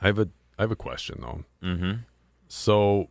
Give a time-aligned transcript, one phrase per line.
[0.00, 1.44] I have a I have a question though.
[1.62, 1.92] Mm-hmm.
[2.48, 3.08] So,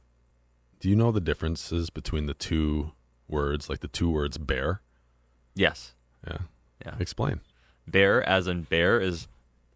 [0.80, 2.92] do you know the differences between the two
[3.28, 4.82] words, like the two words bear?
[5.56, 5.94] Yes.
[6.28, 6.38] Yeah.
[6.86, 6.96] Yeah.
[7.00, 7.42] Explain.
[7.88, 9.28] Bear, as in bear, is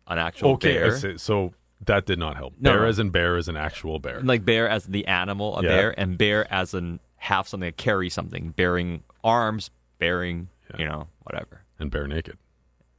[0.08, 0.74] an actual Okay.
[0.74, 0.98] Bear.
[0.98, 1.18] see.
[1.18, 1.54] So
[1.86, 2.53] that did not help.
[2.60, 2.87] No, bear no.
[2.87, 4.21] as in bear is an actual bear.
[4.21, 5.69] Like bear as the animal, a Yeah.
[5.69, 10.78] bear, and bear as in have something, carry something, bearing arms, bearing, Yeah.
[10.79, 11.62] you know, whatever.
[11.79, 12.37] and bare naked.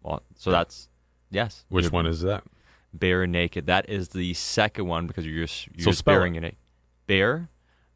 [0.02, 0.88] Well, so that's
[1.30, 1.64] yes.
[1.68, 2.44] Which one is that?
[2.94, 3.66] Bare naked.
[3.66, 6.44] That is the second one because you're just you're So just spell bearing it.
[6.44, 6.56] it.
[7.06, 7.48] Bear.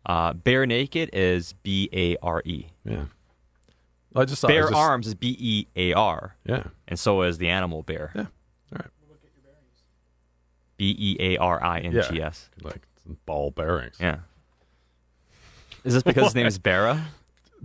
[0.05, 2.67] Uh, bare naked is B A R E.
[2.85, 3.05] Yeah.
[4.17, 6.65] I just thought I just- arms is B E A R, Yeah.
[6.89, 8.11] and so is the animal bear.
[8.15, 8.23] Yeah.
[8.23, 8.29] All
[8.73, 8.87] right.
[10.77, 12.51] B E A R I N G S.
[12.63, 12.83] Like
[13.27, 13.97] ball bearings.
[14.01, 14.19] Yeah.
[15.85, 17.07] Is this because his name is Barra?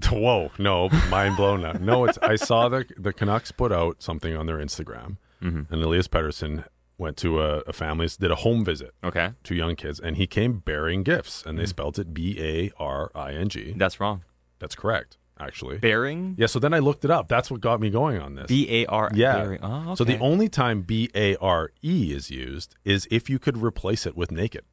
[0.10, 1.74] Whoa, no, mind blown now.
[1.74, 5.70] No, it's I saw the the Canucks put out something on their Instagram, Mhm.
[5.72, 6.66] and Elias Pettersson
[6.98, 10.28] went to a, a family, did a home visit, Okay, two young kids, and he
[10.28, 11.50] came bearing gifts, Mm-hmm.
[11.50, 13.74] and they spelt it B A R I N G.
[13.76, 14.24] that's wrong.
[14.60, 15.78] That's correct, actually.
[15.80, 16.36] Bearing.
[16.38, 17.28] Yeah, so then I looked it up.
[17.28, 18.48] That's what got me going on this.
[18.48, 19.12] B A R.
[19.14, 19.36] yeah.
[19.36, 19.60] bearing.
[19.64, 19.96] Oh, okay.
[19.96, 24.06] So the only time B A R E is used is if you could replace
[24.06, 24.64] it with naked.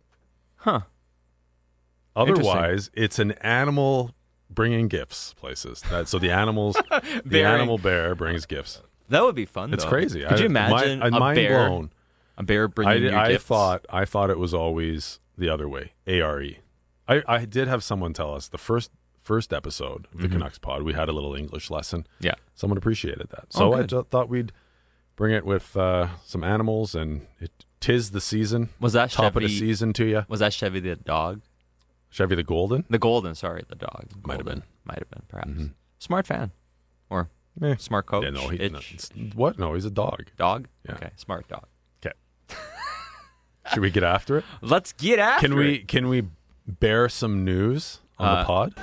[0.57, 0.81] Huh.
[2.17, 4.15] Otherwise, it's an animal
[4.51, 5.83] bringing gifts places.
[5.91, 7.47] That, so the animals, the Bearing.
[7.61, 8.83] animal bear brings gifts.
[9.09, 9.73] That would be fun.
[9.73, 9.91] It's though.
[9.91, 10.21] crazy.
[10.23, 11.69] Could I- you imagine my, I'm a mind bear?
[11.69, 11.91] blown.
[12.41, 13.45] A bear I, bringing you I gifts?
[13.45, 15.93] thought I thought it was always the other way.
[16.07, 16.59] A R E.
[17.07, 18.91] I, I did have someone tell us the first
[19.23, 20.33] first episode of the Mm-hmm.
[20.39, 20.83] Canucks pod.
[20.83, 22.07] We had a little English lesson.
[22.21, 22.35] Yeah.
[22.55, 23.53] Someone appreciated that.
[23.53, 24.53] So Oh, I thought we'd
[25.17, 28.71] bring it with uh, some animals, and it tis the season.
[28.81, 30.25] Was that top of the Chevy- season to you?
[30.29, 31.43] Was that Chevy the dog?
[32.09, 32.85] Chevy the Golden.
[32.91, 33.35] The golden.
[33.35, 34.07] Sorry, the dog.
[34.25, 34.63] Might have been.
[34.85, 35.23] Might have been.
[35.29, 35.51] Perhaps.
[35.51, 35.73] Mhm.
[35.99, 36.51] Smart fan
[37.11, 37.29] or
[37.63, 37.77] Eh.
[37.79, 38.25] smart coach.
[38.25, 38.81] yeah, no, he, no,
[39.35, 39.59] what?
[39.59, 40.25] No, he's a dog.
[40.37, 40.67] dog.
[40.89, 40.95] Yeah.
[40.95, 41.67] Okay, smart dog.
[43.73, 44.45] Should we get after it?
[44.63, 45.89] Let's get after Can we it.
[45.89, 46.25] can we
[46.67, 48.75] bear some news on Uh, the pod?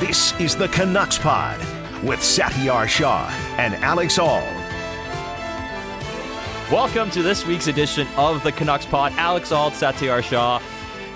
[0.00, 1.58] This is the Canucks Pod
[2.04, 4.42] with Satiar Shah and Alex Auld.
[6.72, 9.12] Welcome to this week's edition of the Canucks Pod.
[9.16, 10.60] Alex Auld, Satiar Shah.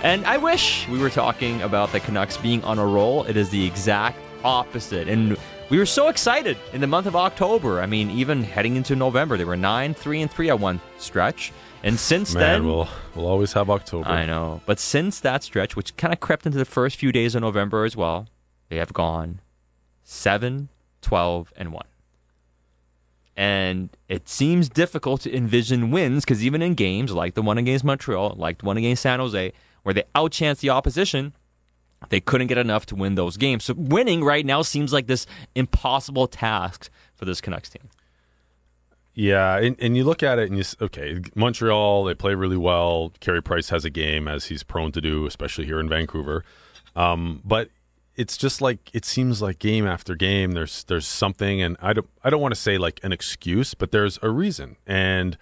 [0.03, 3.25] And I wish we were talking about the Canucks being on a roll.
[3.25, 5.09] It is the exact opposite.
[5.09, 5.37] And
[5.71, 7.81] we were so excited in the month of October.
[7.81, 11.53] I mean, even heading into November, they were 9 3 and 3 at one stretch.
[11.83, 14.09] And since Man, then, we'll we'll always have October.
[14.09, 14.61] I know.
[14.67, 17.85] But since that stretch, which kind of crept into the first few days of November
[17.85, 18.27] as well,
[18.69, 19.41] they have gone
[20.03, 20.69] 7,
[21.01, 21.85] 12, and 1.
[23.37, 27.85] And it seems difficult to envision wins because even in games like the one against
[27.85, 31.33] Montreal, like the one against San Jose, where they outchance the opposition,
[32.09, 33.65] they couldn't get enough to win those games.
[33.65, 37.89] So winning right now seems like this impossible task for this Canucks team.
[39.15, 43.13] Yeah, and, and you look at it and you okay, Montreal they play really well.
[43.21, 46.45] Carey Price has a game as he's prone to do, especially here in Vancouver.
[46.97, 47.69] Um, but
[48.17, 52.09] it's just like it seems like game after game there's there's something, and I don't
[52.25, 54.77] I don't want to say like an excuse, but there's a reason.
[54.87, 55.37] And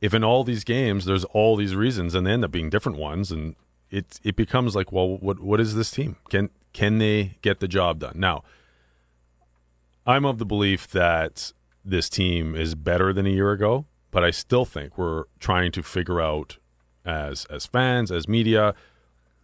[0.00, 2.98] if in all these games there's all these reasons, and they end up being different
[2.98, 3.56] ones, and
[3.96, 6.16] it it becomes like, well, what what is this team?
[6.28, 8.44] Can can they get the job done now?
[10.06, 11.52] I'm of the belief that
[11.84, 15.82] this team is better than a year ago, but I still think we're trying to
[15.82, 16.58] figure out
[17.04, 18.74] as as fans, as media,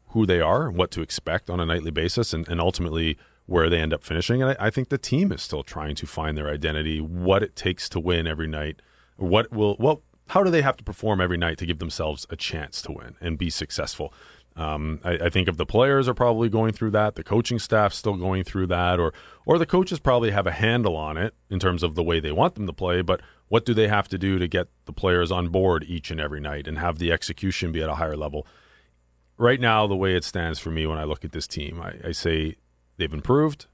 [0.08, 3.70] who they are, and what to expect on a nightly basis, and, and ultimately where
[3.70, 4.42] they end up finishing.
[4.42, 7.56] And I, I think the team is still trying to find their identity, what it
[7.56, 8.82] takes to win every night,
[9.16, 12.36] what will well, how do they have to perform every night to give themselves a
[12.36, 14.12] chance to win and be successful?
[14.54, 17.94] Um, I, I think if the players are probably going through that, the coaching staff
[17.94, 19.14] still going through that, or
[19.46, 22.32] or the coaches probably have a handle on it in terms of the way they
[22.32, 23.02] want them to play.
[23.02, 26.20] But what do they have to do to get the players on board each and
[26.20, 28.46] every night and have the execution be at a higher level?
[29.38, 31.94] Right now, the way it stands for me when I look at this team, I,
[32.08, 32.56] I say
[32.98, 33.66] they've improved,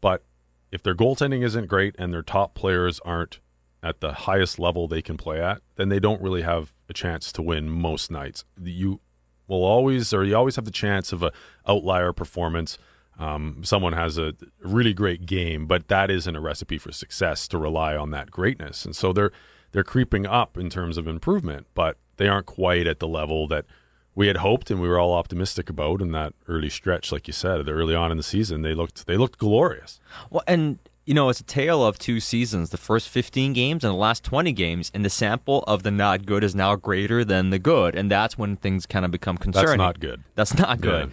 [0.00, 0.24] but
[0.70, 3.40] if their goaltending isn't great and their top players aren't
[3.82, 7.30] at the highest level they can play at, then they don't really have a chance
[7.32, 8.44] to win most nights.
[8.60, 9.00] You
[9.46, 11.32] will always, or you always have the chance of a
[11.66, 12.78] outlier performance.
[13.18, 17.58] Um, someone has a really great game, but that isn't a recipe for success to
[17.58, 18.84] rely on that greatness.
[18.84, 19.30] And so they're
[19.72, 23.66] they're creeping up in terms of improvement, but they aren't quite at the level that
[24.14, 27.32] we had hoped and we were all optimistic about in that early stretch, like you
[27.32, 28.62] said, early on in the season.
[28.62, 30.00] They looked they looked glorious.
[30.30, 32.70] Well, and you know, it's a tale of two seasons.
[32.70, 36.24] The first 15 games and the last 20 games, and the sample of the not
[36.24, 39.68] good is now greater than the good, and that's when things kind of become concerning.
[39.68, 40.22] That's not good.
[40.34, 41.10] That's not good.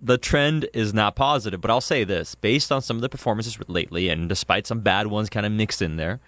[0.00, 1.60] the trend is not positive.
[1.60, 5.06] But I'll say this based on some of the performances lately, and despite some bad
[5.06, 6.20] ones kind of mixed in there,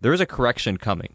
[0.00, 1.14] there is a correction coming.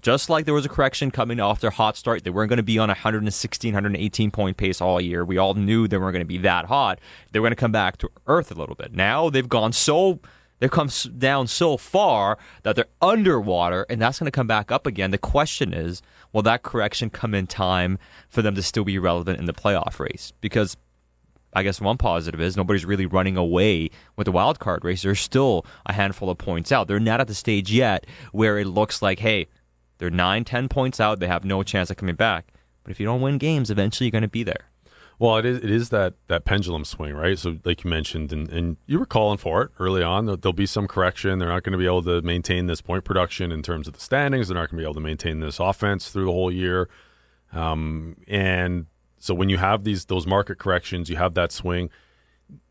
[0.00, 2.62] Just like there was a correction coming off their hot start, they weren't going to
[2.62, 5.24] be on a 116, 118 point pace all year.
[5.24, 7.00] We all knew they weren't going to be that hot.
[7.32, 8.92] They were going to come back to earth a little bit.
[8.92, 10.20] Now they've gone so
[10.58, 14.86] They've come down so far that they're underwater, and that's going to come back up
[14.86, 15.10] again.
[15.10, 16.02] The question is,
[16.32, 17.98] will that correction come in time
[18.28, 20.32] for them to still be relevant in the playoff race?
[20.40, 20.76] Because
[21.54, 25.02] I guess one positive is nobody's really running away with the wild card race.
[25.02, 26.88] There's still a handful of points out.
[26.88, 29.46] They're not at the stage yet where it looks like, hey,
[29.98, 31.20] they're nine, ten points out.
[31.20, 32.52] They have no chance of coming back.
[32.82, 34.70] But if you don't win games, eventually you're going to be there.
[35.18, 37.36] Well, it is, it is that, that pendulum swing, right?
[37.36, 40.26] So, like you mentioned, and, and you were calling for it early on.
[40.26, 41.40] There'll, there'll be some correction.
[41.40, 44.00] They're not going to be able to maintain this point production in terms of the
[44.00, 44.46] standings.
[44.46, 46.88] They're not going to be able to maintain this offense through the whole year.
[47.52, 48.86] Um, and
[49.18, 51.90] so, when you have these those market corrections, you have that swing.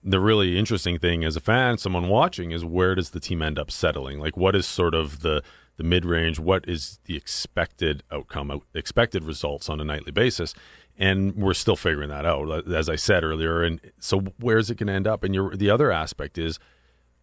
[0.01, 3.59] The really interesting thing as a fan, someone watching, is where does the team end
[3.59, 4.19] up settling?
[4.19, 5.43] Like, what is sort of the
[5.77, 6.39] the mid range?
[6.39, 10.53] What is the expected outcome, expected results on a nightly basis?
[10.97, 14.75] and we're still figuring that out uh, as i said earlier and so where's it
[14.75, 16.59] going to end up and your the other aspect is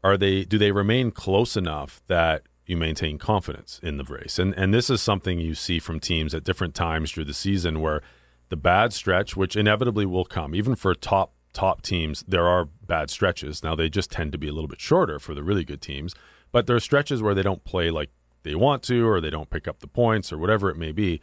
[0.02, 4.54] are they do they remain close enough that you maintain confidence in the race and
[4.54, 8.00] and this is something you see from teams at different times through the season where
[8.48, 13.10] the bad stretch which inevitably will come even for top top teams there are bad
[13.10, 15.80] stretches now they just tend to be a little bit shorter for the really good
[15.80, 16.14] teams
[16.52, 18.10] but there are stretches where they don't play like
[18.44, 21.20] they want to or they don't pick up the points or whatever it may be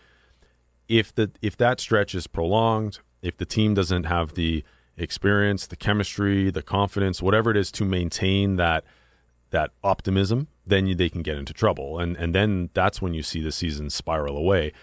[0.92, 4.64] if the if that stretch is prolonged, if the team doesn't have the
[4.98, 8.84] experience, the chemistry, the confidence, whatever it is to maintain that
[9.52, 13.42] that optimism, then they can get into trouble, and and then that's when you see
[13.42, 14.74] the season spiral away.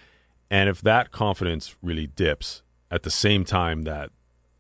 [0.50, 4.11] And if that confidence really dips at the same time that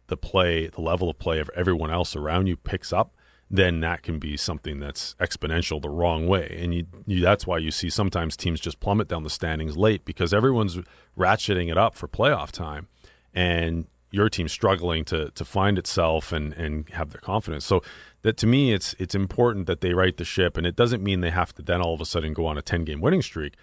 [0.08, 3.14] the play, the level of play of everyone else around you picks up,
[3.50, 6.58] then that can be something that's exponential the wrong way.
[6.60, 10.04] And you, you, that's why you see sometimes teams just plummet down the standings late
[10.04, 10.78] because everyone's
[11.18, 12.88] ratcheting it up for playoff time,
[13.32, 17.64] and your team's struggling to to find itself and and have their confidence.
[17.64, 17.82] So
[18.22, 21.20] that to me, it's it's important that they right the ship, and it doesn't mean
[21.20, 23.54] they have to then all of a sudden go on a ten game winning streak,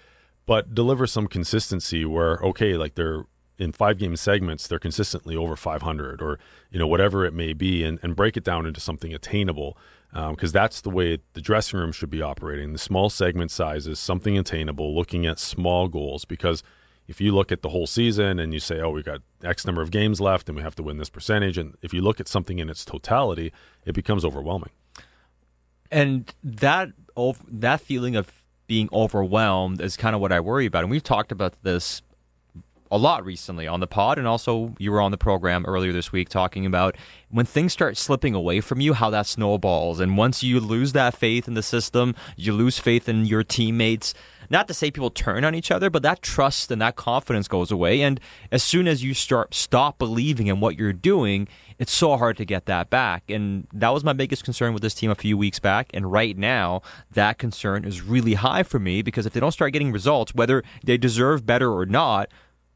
[0.45, 3.25] but deliver some consistency where okay, like they're
[3.57, 6.39] in five game segments they're consistently over 500 or
[6.71, 9.77] you know whatever it may be and, and break it down into something attainable
[10.15, 12.71] because um, that's the way the dressing room should be operating.
[12.71, 16.63] The small segment sizes something attainable looking at small goals because
[17.05, 19.81] if you look at the whole season and you say oh we've got x number
[19.81, 22.29] of games left and we have to win this percentage and if you look at
[22.29, 23.51] something in its totality
[23.85, 24.71] it becomes overwhelming.
[25.91, 26.91] And that
[27.51, 28.31] that feeling of
[28.67, 32.01] being overwhelmed is kind of what I worry about and we've talked about this
[32.91, 36.11] a lot recently on the pod, and also you were on the program earlier this
[36.11, 36.95] week talking about
[37.29, 39.99] when things start slipping away from you, how that snowballs.
[39.99, 44.13] And once you lose that faith in the system, you lose faith in your teammates.
[44.49, 47.71] Not to say people turn on each other, but that trust and that confidence goes
[47.71, 48.01] away.
[48.01, 48.19] And
[48.51, 51.47] as soon as you start stop believing in what you're doing,
[51.79, 53.29] it's so hard to get that back.
[53.29, 55.89] And that was my biggest concern with this team a few weeks back.
[55.93, 56.81] And right now,
[57.11, 60.63] that concern is really high for me because if they don't start getting results, whether
[60.83, 62.29] they deserve better or not,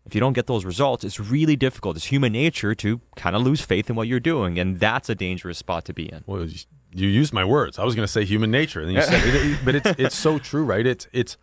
[0.10, 1.96] if you don't get those results, it's really difficult.
[1.96, 5.14] It's human nature to kind of lose faith in what you're doing, and that's a
[5.14, 6.24] dangerous spot to be in.
[6.26, 6.48] Well,
[6.92, 7.78] you used my words.
[7.78, 10.40] I was going to say human nature, and you said, it, but it's it's so
[10.40, 10.84] true, right?
[10.84, 11.38] It's it's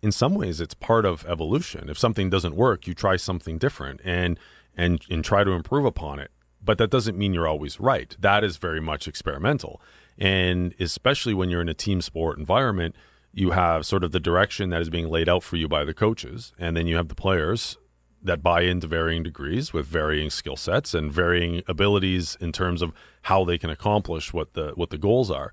[0.00, 1.90] in some ways it's part of evolution.
[1.90, 4.38] If something doesn't work, you try something different and
[4.76, 6.30] and and try to improve upon it.
[6.64, 8.16] But that doesn't mean you're always right.
[8.20, 9.80] That is very much experimental,
[10.16, 12.94] and especially when you're in a team sport environment
[13.32, 15.94] you have sort of the direction that is being laid out for you by the
[15.94, 17.78] coaches, and then you have the players
[18.22, 22.92] that buy into varying degrees with varying skill sets and varying abilities in terms of
[23.22, 25.52] how they can accomplish what the what the goals are.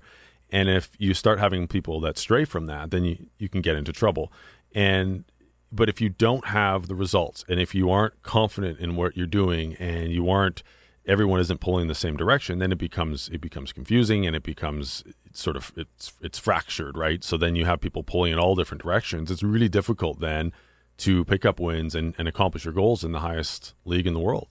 [0.50, 3.76] And if you start having people that stray from that, then you, you can get
[3.76, 4.32] into trouble.
[4.74, 5.24] And
[5.72, 9.26] but if you don't have the results and if you aren't confident in what you're
[9.26, 10.62] doing and you aren't
[11.06, 15.04] everyone isn't pulling the same direction, then it becomes it becomes confusing and it becomes
[15.32, 17.22] sort of it's it's fractured, right?
[17.24, 19.30] So then you have people pulling in all different directions.
[19.30, 20.52] It's really difficult then
[20.98, 24.20] to pick up wins and, and accomplish your goals in the highest league in the
[24.20, 24.48] world.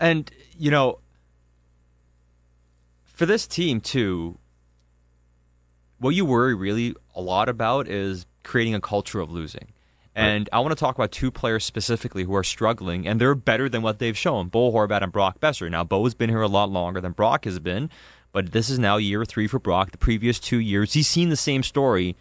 [0.00, 1.00] And you know,
[3.04, 4.38] for this team too,
[5.98, 9.72] what you worry really a lot about is creating a culture of losing.
[10.18, 13.68] And I want to talk about two players specifically who are struggling, and they're better
[13.68, 15.70] than what they've shown Bo Horvat and Brock Boeser.
[15.70, 17.88] Now, Bo has been here a lot longer than Brock has been,
[18.32, 19.92] but this is now year three for Brock.
[19.92, 22.16] The previous two years, he's seen the same story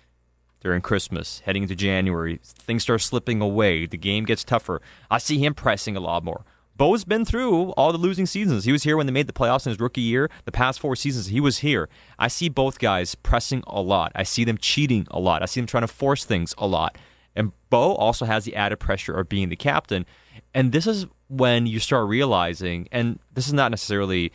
[0.60, 2.40] during Christmas, heading into January.
[2.44, 3.88] Things start slipping away.
[3.88, 4.80] The game gets tougher.
[5.10, 6.46] I see him pressing a lot more.
[6.76, 8.66] Bo's been through all the losing seasons.
[8.66, 10.30] He was here when they made the playoffs in his rookie year.
[10.46, 11.90] The past four seasons, he was here.
[12.20, 14.12] I see both guys pressing a lot.
[14.14, 15.42] I see them cheating a lot.
[15.42, 16.96] I see them trying to force things a lot.
[17.38, 20.06] And Bo also has the added pressure of being the captain.
[20.54, 24.32] And this is when you start realizing, and this is not necessarily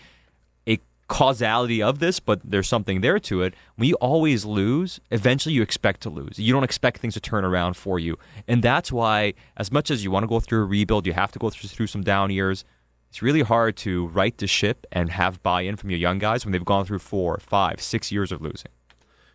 [0.68, 0.78] a
[1.08, 3.54] causality of this, but there's something there to it.
[3.74, 6.38] When you always lose, eventually you expect to lose.
[6.38, 8.18] You don't expect things to turn around for you.
[8.46, 11.32] And that's why, as much as you want to go through a rebuild, you have
[11.32, 12.64] to go through some down years.
[13.10, 16.46] It's really hard to right the ship and have buy in from your young guys
[16.46, 18.70] when they've gone through four, five, six years of losing.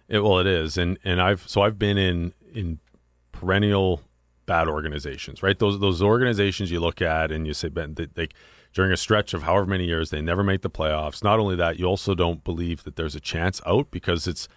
[0.07, 2.79] It, well, it is, and and I've so I've been in in
[3.39, 4.01] perennial
[4.45, 5.59] bad organizations, right?
[5.59, 8.29] Those those organizations you look at and you say, Ben, they, they,
[8.73, 11.23] during a stretch of however many years they never make the playoffs.
[11.23, 14.47] Not only that, you also don't believe that there's a chance out because it's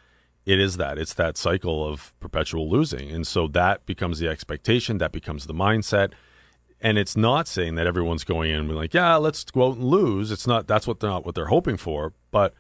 [0.46, 4.99] it is that it's that cycle of perpetual losing, and so that becomes the expectation,
[4.99, 6.12] that becomes the mindset.
[6.82, 9.84] And it's not saying that everyone's going in and like, yeah, let's go out and
[9.84, 10.32] lose.
[10.32, 12.54] It's not that's what they're not what they're hoping for, but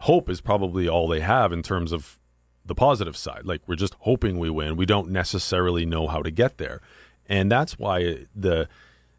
[0.00, 2.18] hope is probably all they have in terms of
[2.66, 3.42] the positive side.
[3.44, 4.76] Like we're just hoping we win.
[4.76, 6.80] We don't necessarily know how to get there,
[7.26, 8.68] and that's why the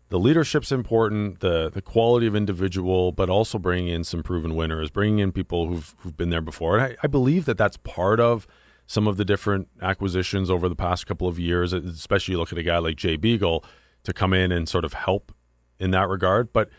[0.10, 4.89] the leadership's important, the the quality of individual, but also bringing in some proven winners,
[4.89, 6.77] bringing in people who've who've been there before.
[6.77, 8.48] And I, I believe that that's part of
[8.86, 11.74] some of the different acquisitions over the past couple of years.
[11.74, 13.63] Especially you look at a guy like Jay Beagle
[14.04, 15.34] to come in and sort of help
[15.80, 16.70] in that regard, but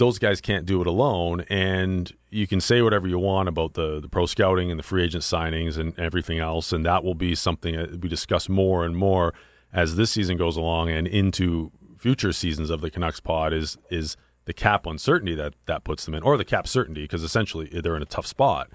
[0.00, 1.42] those guys can't do it alone.
[1.50, 5.04] And you can say whatever you want about the, the pro scouting and the free
[5.04, 6.72] agent signings and everything else.
[6.72, 9.34] And that will be something that we discuss more and more
[9.74, 14.16] as this season goes along and into future seasons of the Canucks pod is, is
[14.46, 17.94] the cap uncertainty that that puts them in or the cap certainty because essentially they're
[17.94, 18.70] in a tough spot.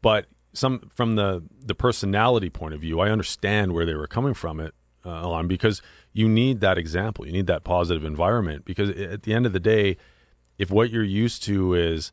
[0.00, 4.32] But some from the, the personality point of view, I understand where they were coming
[4.32, 5.82] from it uh, on because
[6.12, 7.26] you need that example.
[7.26, 9.96] You need that positive environment because at the end of the day,
[10.58, 12.12] if what you're used to is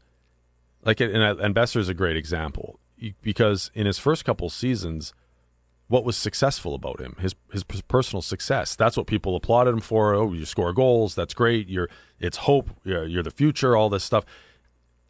[0.83, 2.79] like and, and Boeser is a great example
[3.21, 5.13] because in his first couple seasons
[5.87, 10.13] what was successful about him his his personal success that's what people applauded him for.
[10.13, 14.03] Oh you score goals that's great you're it's hope you're, you're the future all this
[14.03, 14.23] stuff.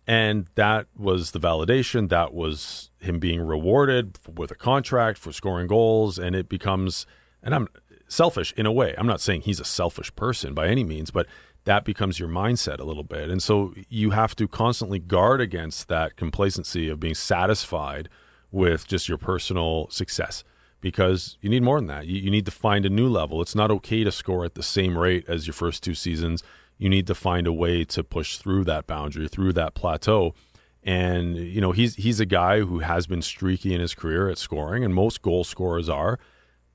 [0.07, 5.67] And that was the validation that was him being rewarded with a contract for scoring
[5.67, 7.05] goals and it becomes
[7.43, 7.67] and I'm
[8.07, 11.27] selfish in a way I'm not saying he's a selfish person by any means but
[11.65, 13.29] that becomes your mindset a little bit.
[13.29, 18.07] And so you have to constantly guard against that complacency of being satisfied
[18.51, 20.43] with just your personal success
[20.79, 22.05] because you need more than that.
[22.05, 23.41] You, you, need to find a new level.
[23.41, 26.43] It's not okay to score at the same rate as your first two seasons.
[26.77, 30.35] You need to find a way to push through that boundary, through that plateau.
[30.83, 34.37] And you know he's he's a guy who has been streaky in his career at
[34.37, 36.19] scoring, and most goal scorers are.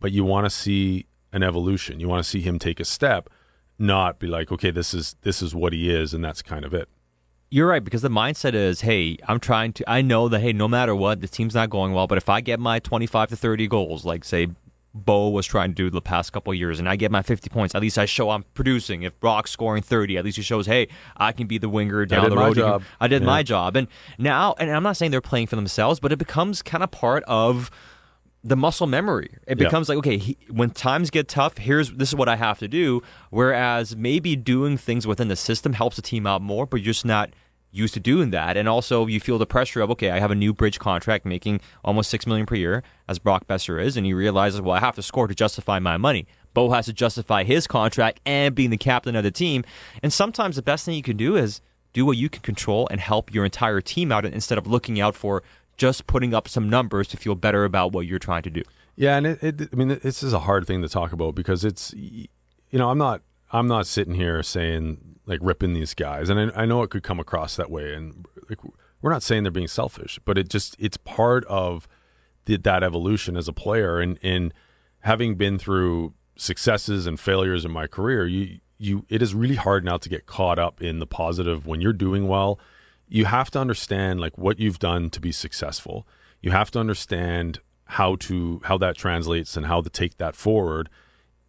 [0.01, 2.01] But you want to see an evolution.
[2.01, 3.31] You want to see him take a step
[3.81, 6.75] not be like, okay, this is this is what he is, and that's kind of
[6.75, 6.89] it.
[7.51, 9.91] You're right because the mindset is, hey, I'm trying to.
[9.91, 12.41] I know that hey, no matter what, the team's not going well, but if I
[12.41, 14.49] get my 25 to 30 goals, like say
[14.95, 17.75] Bo was trying to do the past couple years, and I get my 50 points.
[17.75, 19.03] At least I show I'm producing.
[19.03, 22.29] If Brock's scoring 30, at least he shows, hey, I can be the winger down
[22.29, 22.57] the road.
[22.57, 22.83] Job.
[23.01, 23.27] I did yeah.
[23.27, 26.63] my job, and now, and I'm not saying they're playing for themselves, but it becomes
[26.63, 27.71] kind of part of
[28.43, 29.37] the muscle memory.
[29.47, 29.95] It becomes yeah.
[29.95, 33.03] like, okay, he, when times get tough, here's this is what I have to do.
[33.31, 37.05] Whereas maybe doing things within the system helps the team out more, but you're just
[37.05, 37.31] not
[37.73, 38.57] used to doing that.
[38.57, 41.61] And also, you feel the pressure of, okay, I have a new bridge contract making
[41.85, 44.97] almost six million per year, as Brock Boeser is, and he realizes, well, I have
[44.97, 46.27] to score to justify my money.
[46.53, 49.65] Bo has to justify his contract and being the captain of the team.
[50.03, 51.61] And sometimes the best thing you can do is
[51.93, 55.15] do what you can control and help your entire team out instead of looking out
[55.15, 55.43] for
[55.81, 58.63] just putting up some numbers to feel better about what you're trying to do.
[58.97, 61.65] Yeah, and it, it, I mean, this is a hard thing to talk about because
[61.65, 62.29] it's, you
[62.71, 66.67] know, I'm not, I'm not sitting here saying like ripping these guys, and I, I
[66.67, 68.59] know it could come across that way, and like,
[69.01, 71.89] we're not saying they're being selfish, but it just, it's part of
[72.45, 74.53] the, that evolution as a player, and and
[75.01, 79.83] having been through successes and failures in my career, you you it is really hard
[79.83, 82.59] now to get caught up in the positive when you're doing well
[83.11, 86.07] you have to understand like what you've done to be successful.
[86.41, 90.89] You have to understand how to how that translates and how to take that forward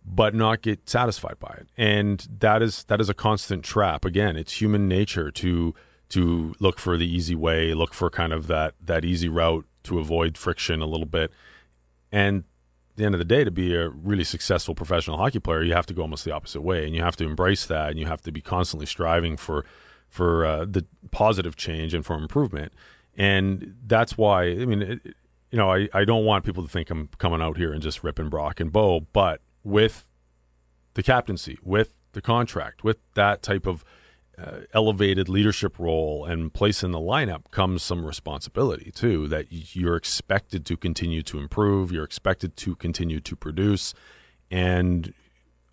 [0.03, 1.67] but not get satisfied by it.
[1.77, 4.05] And that is that is a constant trap.
[4.05, 5.75] Again, it's human nature to
[6.09, 9.99] to look for the easy way, look for kind of that that easy route to
[9.99, 11.31] avoid friction a little bit.
[12.11, 12.43] And
[12.95, 15.85] the end of the day, to be a really successful professional hockey player, you have
[15.85, 18.21] to go almost the opposite way, and you have to embrace that, and you have
[18.23, 19.65] to be constantly striving for
[20.11, 22.73] for uh, the positive change and for improvement.
[23.17, 25.15] And that's why, I mean, it,
[25.49, 28.03] you know, I, I don't want people to think I'm coming out here and just
[28.03, 30.09] ripping Brock and Bo, but with
[30.93, 33.83] the captaincy, with the contract, with that type of
[34.37, 39.95] uh, elevated leadership role and place in the lineup comes some responsibility too that you're
[39.95, 43.93] expected to continue to improve you're expected to continue to produce
[44.49, 45.13] and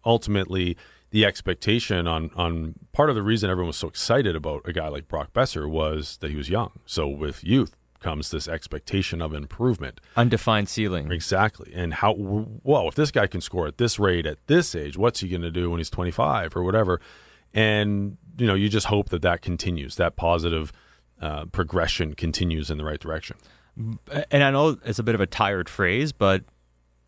[0.04, 0.76] ultimately
[1.11, 4.88] the expectation on on part of the reason everyone was so excited about a guy
[4.88, 6.81] like Brock Boeser was that he was young.
[6.87, 10.00] So with youth comes this expectation of improvement.
[10.17, 11.11] Undefined ceiling.
[11.11, 11.73] Exactly.
[11.75, 15.21] And how whoa if this guy can score at this rate at this age what's
[15.21, 17.00] he going to do when he's 25 or whatever?
[17.55, 20.73] And you know you just hope that that continues that positive
[21.21, 23.37] uh, progression continues in the right direction.
[24.31, 26.43] And i know it's a bit of a tired phrase but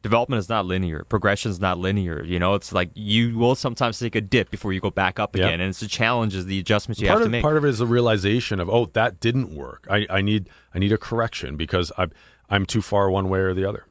[0.03, 3.99] development is not linear progression is not linear you know it's like you will sometimes
[3.99, 7.01] take a dip before you go back up again and it's the challenges the adjustments
[7.01, 9.21] you part have of, to make part of it is the realization of oh that
[9.21, 12.11] didn't work i, I need i need a correction because i'm
[12.49, 13.85] i'm too far one way or the other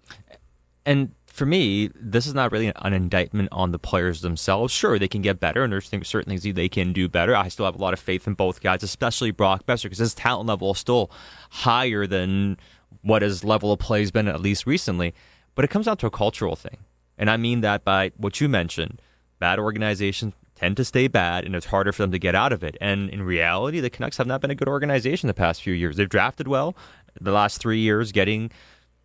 [0.86, 4.74] and for me, this is not really an indictment on the players themselves.
[4.74, 7.34] Sure, they can get better, and there's certain things they can do better.
[7.34, 10.13] I still have a lot of faith in both guys, especially Brock Boeser, because his
[10.13, 11.10] talent level is still
[11.50, 12.58] higher than
[13.04, 15.13] what his level of play has been, at least recently.
[15.60, 16.78] But it comes down to a cultural thing.
[17.18, 19.01] And I mean that by what you mentioned
[19.39, 22.63] bad organizations tend to stay bad, and it's harder for them to get out of
[22.63, 22.78] it.
[22.80, 25.98] And in reality, the Canucks have not been a good organization the past few years.
[25.98, 26.78] They've drafted well
[27.20, 28.51] the last three years, getting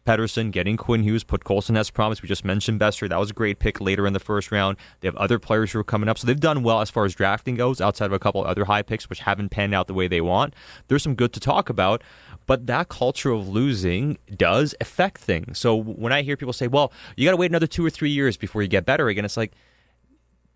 [0.07, 2.23] Pettersson, getting Quinn Hughes, Podkolzin as promised.
[2.23, 3.09] We just mentioned Boeser.
[3.09, 4.77] That was a great pick later in the first round.
[5.01, 6.19] They have other players who are coming up.
[6.19, 8.83] So they've done well as far as drafting goes, outside of a couple other high
[8.83, 10.55] picks, which haven't panned out the way they want.
[10.89, 12.03] There's some good to talk about.
[12.47, 15.59] But that culture of losing does affect things.
[15.59, 18.11] So when I hear people say, well, you got to wait another two or three
[18.11, 19.53] years before you get better again, it's like,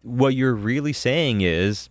[0.02, 1.88] what you're really saying is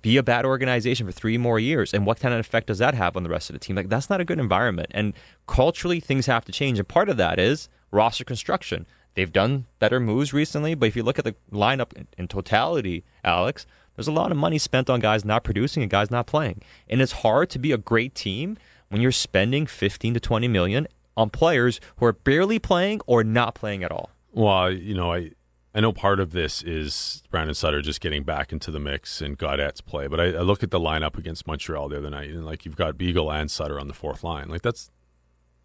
[0.00, 1.92] be a bad organization for three more years.
[1.92, 3.76] And what kind of effect does that have on the rest of the team?
[3.76, 4.88] Like, that's not a good environment.
[4.92, 5.12] And
[5.46, 6.78] culturally, things have to change.
[6.78, 8.86] And part of that is roster construction.
[9.14, 13.04] They've done better moves recently, but if you look at the lineup in, in totality,
[13.22, 16.62] Alex, there's a lot of money spent on guys not producing and guys not playing.
[16.88, 18.56] And it's hard to be a great team
[18.92, 23.54] when you're spending 15 to 20 million on players who are barely playing or not
[23.54, 24.10] playing at all.
[24.32, 25.30] Well, you know, I
[25.74, 29.38] I know part of this is Brandon Sutter just getting back into the mix and
[29.38, 32.44] Gaudette's play, but I, I, look at the lineup against Montreal the other night, and
[32.44, 34.50] like you've got Beagle and Sutter on the fourth line.
[34.50, 34.90] Like that's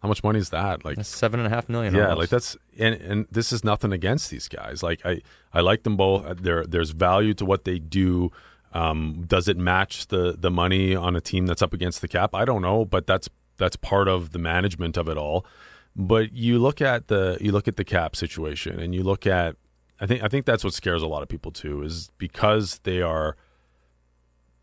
[0.00, 0.82] how much money is that?
[0.84, 1.94] Like that's seven and a half million.
[1.94, 2.18] Yeah, almost.
[2.18, 4.82] like that's and and this is nothing against these guys.
[4.82, 5.20] Like I
[5.52, 6.38] I like them both.
[6.38, 8.32] There there's value to what they do.
[8.72, 12.34] Um, does it match the the money on a team that's up against the cap?
[12.34, 15.44] I don't know, but that's that's part of the management of it all.
[15.96, 19.56] But you look at the you look at the cap situation, and you look at
[20.00, 23.02] I think I think that's what scares a lot of people too, is because they
[23.02, 23.36] are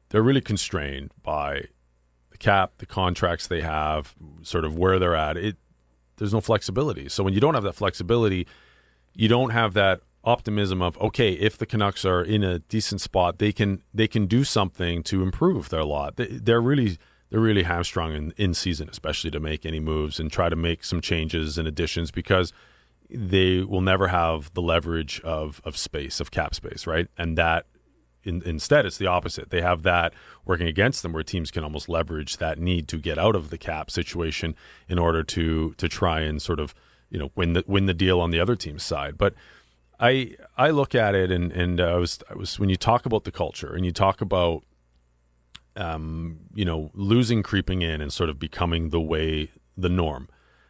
[0.09, 1.65] they're really constrained by
[2.29, 5.35] the cap, the contracts they have, sort of where they're at.
[5.37, 5.57] It
[6.17, 7.09] there's no flexibility.
[7.09, 8.47] So when you don't have that flexibility,
[9.13, 13.39] you don't have that optimism of okay, if the Canucks are in a decent spot,
[13.39, 16.17] they can they can do something to improve their lot.
[16.17, 16.97] They, they're really
[17.29, 20.83] they're really hamstrung in, in season, especially to make any moves and try to make
[20.83, 22.53] some changes and additions because
[23.09, 27.07] they will never have the leverage of of space of cap space, right?
[27.17, 27.65] And that
[28.23, 29.49] in, instead it's the opposite.
[29.51, 30.13] They have that
[30.45, 33.57] working against them, where teams can almost leverage that need to get out of the
[33.57, 34.55] cap situation
[34.89, 36.73] in order to to try and sort of
[37.09, 39.17] you know win the win the deal on the other team's side.
[39.17, 39.33] But
[39.99, 43.05] I I look at it and and uh, I was I was when you talk
[43.05, 44.63] about the culture and you talk about
[45.75, 50.27] um you know losing creeping in and sort of becoming the way the norm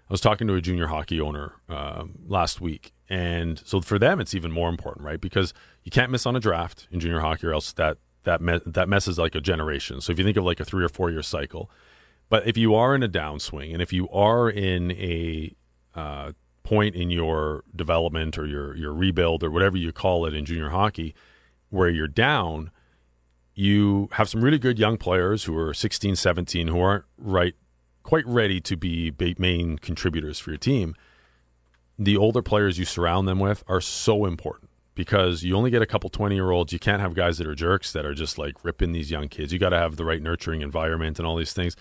[0.10, 4.20] I was talking to a junior hockey owner uh, last week, and so for them
[4.20, 5.20] it's even more important, right?
[5.20, 5.52] Because
[5.84, 8.88] you can't miss on a draft in junior hockey, or else that that me- that
[8.88, 10.02] messes like a generation.
[10.02, 11.72] So if you think of like a three or four year cycle,
[12.30, 15.56] but if you are in a downswing, and if you are in a
[15.96, 16.34] uh,
[16.66, 20.70] point in your development or your your rebuild or whatever you call it in junior
[20.70, 21.16] hockey,
[21.70, 22.72] where you're down,
[23.54, 27.54] you have some really good young players who are 16, 17 who aren't right
[28.04, 30.96] quite ready to be main contributors for your team,
[31.98, 35.86] the older players you surround them with are so important because you only get a
[35.86, 36.72] couple 20 year olds.
[36.72, 39.52] You can't have guys that are jerks that are just like ripping these young kids.
[39.52, 41.76] You got to have the right nurturing environment and all these things.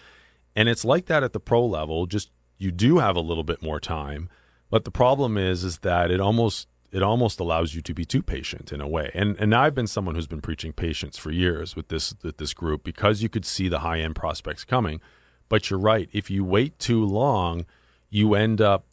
[0.56, 2.06] And it's like that at the pro level.
[2.06, 4.28] Just you do have a little bit more time,
[4.74, 8.24] but the problem is is that it almost it almost allows you to be too
[8.24, 9.08] patient in a way.
[9.14, 12.52] And and I've been someone who's been preaching patience for years with this with this
[12.52, 15.00] group because you could see the high end prospects coming.
[15.48, 16.08] But you're right.
[16.12, 17.66] If you wait too long,
[18.10, 18.84] you end up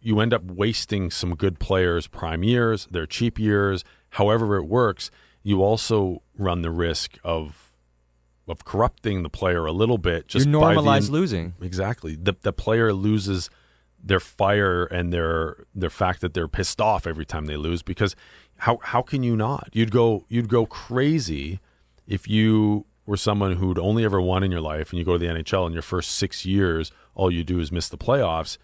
[0.00, 3.82] you end up wasting some good players' prime years, their cheap years.
[4.10, 5.10] However, it works.
[5.42, 7.72] You also run the risk of
[8.46, 10.28] of corrupting the player a little bit.
[10.28, 11.54] Just you normalize the, losing.
[11.60, 12.14] Exactly.
[12.14, 13.50] The the player loses
[14.02, 18.16] their fire and their their fact that they're pissed off every time they lose because
[18.58, 19.68] how how can you not?
[19.72, 21.60] You'd go you'd go crazy
[22.06, 25.18] if you were someone who'd only ever won in your life and you go to
[25.18, 28.58] the NHL in your first 6 years all you do is miss the playoffs.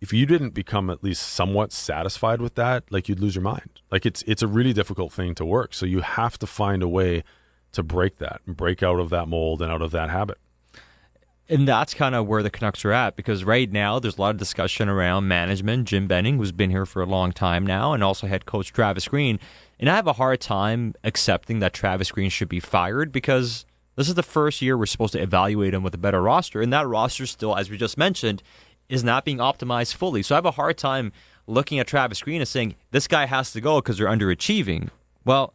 [0.00, 3.80] If you didn't become at least somewhat satisfied with that, like you'd lose your mind.
[3.90, 5.74] Like it's it's a really difficult thing to work.
[5.74, 7.22] So you have to find a way
[7.72, 10.38] to break that and break out of that mold and out of that habit.
[11.48, 14.30] And that's kind of where the Canucks are at because right now there's a lot
[14.30, 15.86] of discussion around management.
[15.86, 19.06] Jim Benning, who's been here for a long time now, and also head coach Travis
[19.06, 19.38] Green.
[19.78, 24.08] And I have a hard time accepting that Travis Green should be fired because this
[24.08, 26.60] is the first year we're supposed to evaluate him with a better roster.
[26.62, 28.42] And that roster still, as we just mentioned,
[28.88, 30.22] is not being optimized fully.
[30.22, 31.12] So I have a hard time
[31.46, 34.90] looking at Travis Green and saying this guy has to go because they're underachieving.
[35.24, 35.54] Well,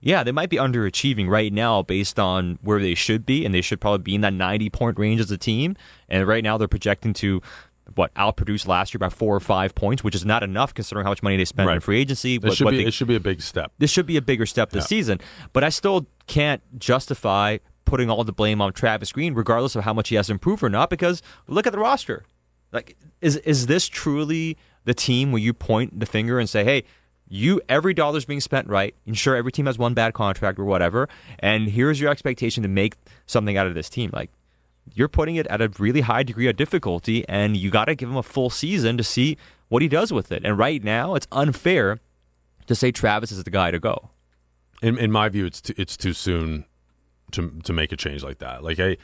[0.00, 3.60] yeah, they might be underachieving right now based on where they should be, and they
[3.62, 5.74] should probably be in that 90 point range as a team.
[6.08, 7.40] And right now they're projecting to
[7.94, 11.10] what outproduce last year by four or five points, which is not enough considering how
[11.10, 11.74] much money they spent Right.
[11.76, 12.36] in free agency.
[12.36, 13.72] This should be they- it should be a big step.
[13.78, 14.88] this should be a bigger step this Yeah.
[14.88, 15.20] season.
[15.52, 19.92] But I still can't justify putting all the blame on Travis Green, regardless of how
[19.94, 22.24] much he has improved or not, because look at the roster.
[22.72, 26.82] Like, is is this truly the team where you point the finger and say, "Hey,
[27.28, 28.94] you every dollar's being spent right.
[29.06, 31.08] Ensure every team has one bad contract or whatever,
[31.38, 34.30] and here's your expectation to make something out of this team." Like,
[34.94, 38.08] you're putting it at a really high degree of difficulty, and you got to give
[38.08, 39.36] him a full season to see
[39.68, 40.42] what he does with it.
[40.44, 41.98] And right now, it's unfair
[42.66, 44.10] to say Travis is the guy to go.
[44.82, 46.64] in in my view, it's too, it's too soon
[47.32, 48.62] to to make a change like that.
[48.62, 48.96] Like I,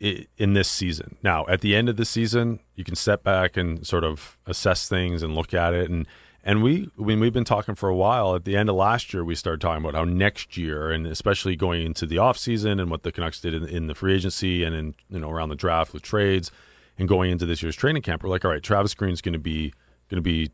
[0.00, 1.16] i in this season.
[1.22, 4.88] Now, at the end of the season, you can step back and sort of assess
[4.88, 5.90] things and look at it.
[5.90, 6.06] And
[6.44, 8.34] and we, I mean, we've been talking for a while.
[8.34, 11.56] At the end of last year, we started talking about how next year, and especially
[11.56, 14.64] going into the off season and what the Canucks did in, in the free agency
[14.64, 16.50] and in you know around the draft with trades,
[16.98, 19.38] and going into this year's training camp, we're like, all right, Travis Green's going to
[19.38, 19.72] be
[20.08, 20.50] going to be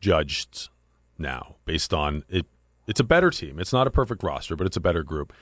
[0.00, 0.68] judged
[1.18, 2.46] now based on it.
[2.86, 3.60] It's a better team.
[3.60, 5.32] It's not a perfect roster, but it's a better group.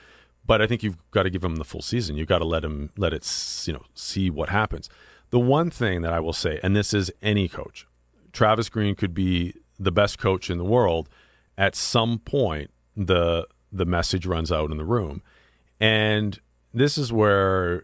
[0.45, 2.15] But I think you've got to give him the full season.
[2.15, 3.27] You've got to let him let it
[3.65, 4.89] you know see what happens.
[5.31, 7.87] The one thing that I will say, and this is any coach,
[8.31, 11.09] Travis Green could be the best coach in the world.
[11.57, 15.21] At some point, the the message runs out in the room,
[15.79, 16.39] and
[16.73, 17.83] this is where,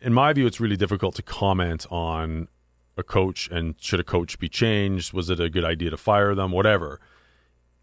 [0.00, 2.48] in my view, it's really difficult to comment on
[2.96, 5.12] a coach and should a coach be changed?
[5.12, 6.50] Was it a good idea to fire them?
[6.50, 7.00] Whatever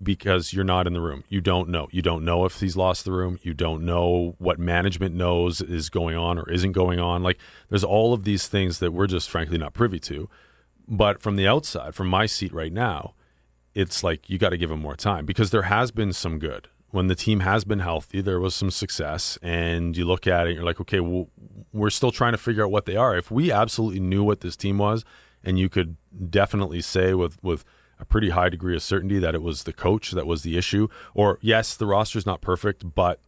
[0.03, 1.23] because you're not in the room.
[1.29, 1.87] You don't know.
[1.91, 3.39] You don't know if he's lost the room.
[3.43, 7.23] You don't know what management knows is going on or isn't going on.
[7.23, 10.29] Like there's all of these things that we're just frankly not privy to.
[10.87, 13.13] But from the outside, from my seat right now,
[13.73, 16.67] it's like you got to give him more time because there has been some good.
[16.91, 20.55] When the team has been healthy, there was some success, and you look at it,
[20.55, 21.27] you're like, okay, well,
[21.73, 23.17] we're still trying to figure out what they are.
[23.17, 25.03] If we absolutely knew what this team was,
[25.43, 25.97] and you could
[26.29, 27.65] definitely say with with
[27.99, 30.87] a pretty high degree of certainty that it was the coach that was the issue,
[31.13, 33.19] or yes, the roster's not perfect, but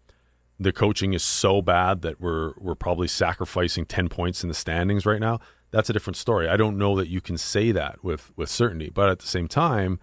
[0.59, 5.05] the coaching is so bad that we're we're probably sacrificing 10 points in the standings
[5.05, 5.39] right now
[5.71, 8.89] that's a different story i don't know that you can say that with with certainty
[8.89, 9.99] but at the same time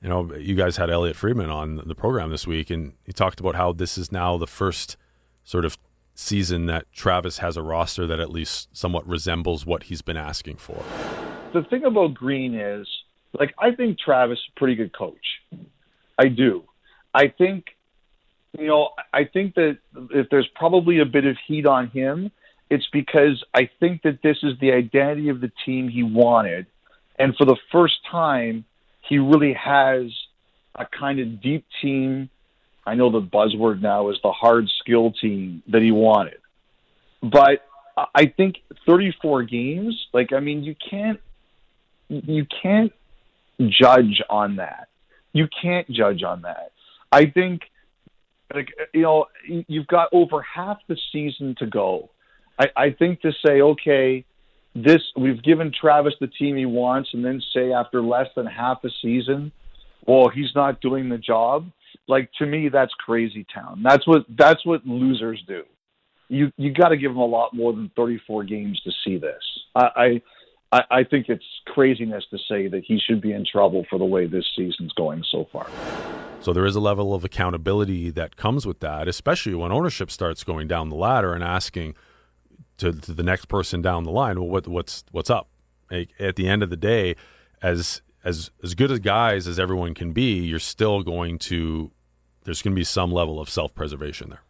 [0.00, 3.40] you know you guys had elliot friedman on the program this week and he talked
[3.40, 4.96] about how this is now the first
[5.44, 5.76] sort of
[6.14, 10.56] season that travis has a roster that at least somewhat resembles what he's been asking
[10.56, 10.82] for
[11.52, 12.86] the thing about Green is,
[13.38, 15.16] like, I think Travis is a pretty good coach.
[16.18, 16.64] I do.
[17.14, 17.64] I think,
[18.58, 19.78] you know, I think that
[20.10, 22.30] if there's probably a bit of heat on him,
[22.70, 26.66] it's because I think that this is the identity of the team he wanted.
[27.18, 28.64] And for the first time,
[29.08, 30.06] he really has
[30.74, 32.30] a kind of deep team.
[32.86, 36.38] I know the buzzword now is the hard skill team that he wanted.
[37.22, 37.64] But
[38.14, 41.20] I think 34 games, like, I mean, you can't
[42.08, 42.92] you can't
[43.60, 44.88] judge on that.
[45.32, 46.72] You can't judge on that.
[47.12, 47.62] I think,
[48.54, 52.10] like you know, you've got over half the season to go.
[52.58, 54.24] I, I think to say, okay,
[54.74, 58.84] this we've given Travis the team he wants, and then say after less than half
[58.84, 59.52] a season,
[60.06, 61.70] well, he's not doing the job.
[62.06, 63.82] Like to me, that's crazy town.
[63.82, 65.64] That's what that's what losers do.
[66.28, 69.42] You you got to give him a lot more than 34 games to see this.
[69.74, 70.22] I, I
[70.70, 74.04] I, I think it's craziness to say that he should be in trouble for the
[74.04, 75.66] way this season's going so far.
[76.40, 80.44] So there is a level of accountability that comes with that, especially when ownership starts
[80.44, 81.94] going down the ladder and asking
[82.78, 85.48] to, to the next person down the line, well, what, what's what's up?
[85.90, 87.14] Like, at the end of the day,
[87.62, 91.90] as as as good as guys as everyone can be, you're still going to
[92.44, 94.42] there's going to be some level of self preservation there.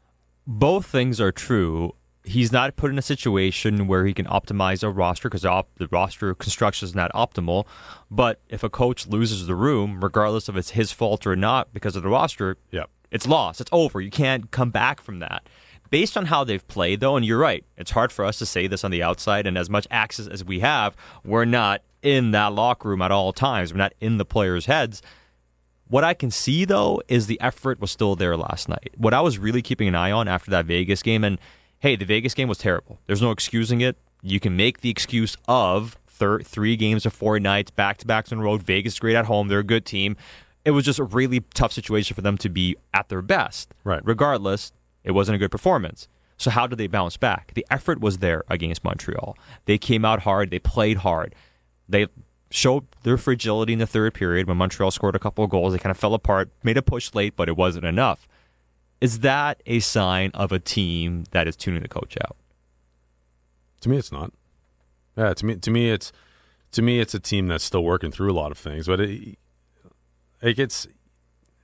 [0.46, 4.90] both things are true he's not put in a situation where he can optimize a
[4.90, 7.64] roster because the, op- the roster construction is not optimal.
[8.10, 11.96] But if a coach loses the room, regardless of it's his fault or not, because
[11.96, 12.90] of the roster, Yep.
[13.10, 13.62] it's lost.
[13.62, 13.98] It's over.
[14.02, 15.48] You can't come back from that.
[15.90, 18.66] Based on how they've played, though, and you're right, it's hard for us to say
[18.66, 22.52] this on the outside, and as much access as we have, we're not in that
[22.52, 23.72] locker room at all times.
[23.72, 25.02] We're not in the players' heads.
[25.88, 28.90] What I can see, though, is the effort was still there last night.
[28.96, 31.38] What I was really keeping an eye on after that Vegas game, and
[31.78, 33.00] hey, the Vegas game was terrible.
[33.06, 33.96] There's no excusing it.
[34.20, 38.32] You can make the excuse of thir- three games of four nights, back to backs
[38.32, 38.62] on the road.
[38.62, 39.48] Vegas is great at home.
[39.48, 40.16] They're a good team.
[40.64, 43.72] It was just a really tough situation for them to be at their best.
[43.84, 44.02] Right.
[44.04, 44.72] Regardless,
[45.04, 46.08] it wasn't a good performance.
[46.36, 47.52] So how did they bounce back?
[47.54, 49.36] The effort was there against Montreal.
[49.64, 50.50] They came out hard.
[50.50, 51.34] They played hard.
[51.88, 52.06] They
[52.50, 55.72] showed their fragility in the third period when Montreal scored a couple of goals.
[55.72, 58.28] They kind of fell apart, made a push late, but it wasn't enough.
[59.00, 62.36] Is that a sign of a team that is tuning the coach out?
[63.82, 64.32] To me, it's not.
[65.16, 66.12] Yeah, to me, to me, it's
[66.72, 68.86] to me, it's a team that's still working through a lot of things.
[68.86, 69.38] But it,
[70.42, 70.86] it gets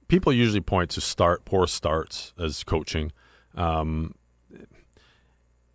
[0.08, 3.12] people usually point to start poor starts as coaching.
[3.54, 4.14] Um,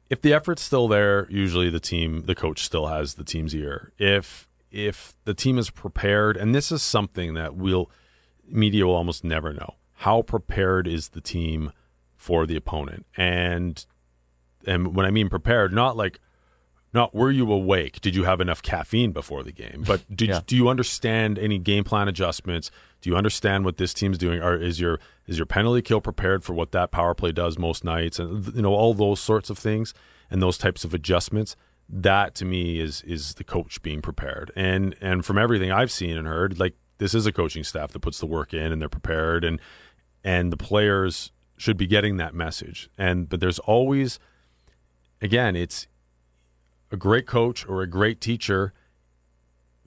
[0.09, 3.93] if the effort's still there, usually the team, the coach still has the team's ear.
[3.97, 7.89] If if the team is prepared, and this is something that we'll
[8.47, 9.75] media will almost never know.
[9.93, 11.71] How prepared is the team
[12.15, 13.05] for the opponent?
[13.15, 13.85] And
[14.65, 16.19] and when I mean prepared, not like
[16.93, 18.01] not were you awake?
[18.01, 19.83] Did you have enough caffeine before the game?
[19.85, 20.41] But did Yeah.
[20.45, 22.71] do you understand any game plan adjustments?
[23.01, 24.41] Do you understand what this team's doing?
[24.41, 27.83] Or is your is your penalty kill prepared for what that power play does most
[27.83, 28.19] nights?
[28.19, 29.93] And you know all those sorts of things
[30.31, 31.55] and those types of adjustments.
[31.87, 34.51] That to me is is the coach being prepared.
[34.55, 37.99] And and from everything I've seen and heard, like this is a coaching staff that
[37.99, 39.59] puts the work in and they're prepared and
[40.23, 42.89] and the players should be getting that message.
[42.97, 44.19] And but there's always
[45.21, 45.87] again, it's
[46.91, 48.73] a great coach or a great teacher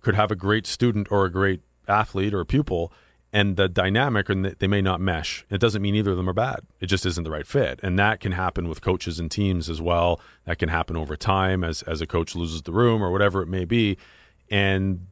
[0.01, 2.93] could have a great student or a great athlete or a pupil
[3.33, 5.47] and the dynamic and they may not mesh.
[5.49, 6.61] It doesn't mean either of them are bad.
[6.81, 7.81] It just isn't the right fit.
[7.83, 10.21] And that can happen with coaches and teams as well.
[10.45, 13.49] That can happen over time as as a coach loses the room or whatever it
[13.49, 13.97] may be.
[14.51, 15.07] And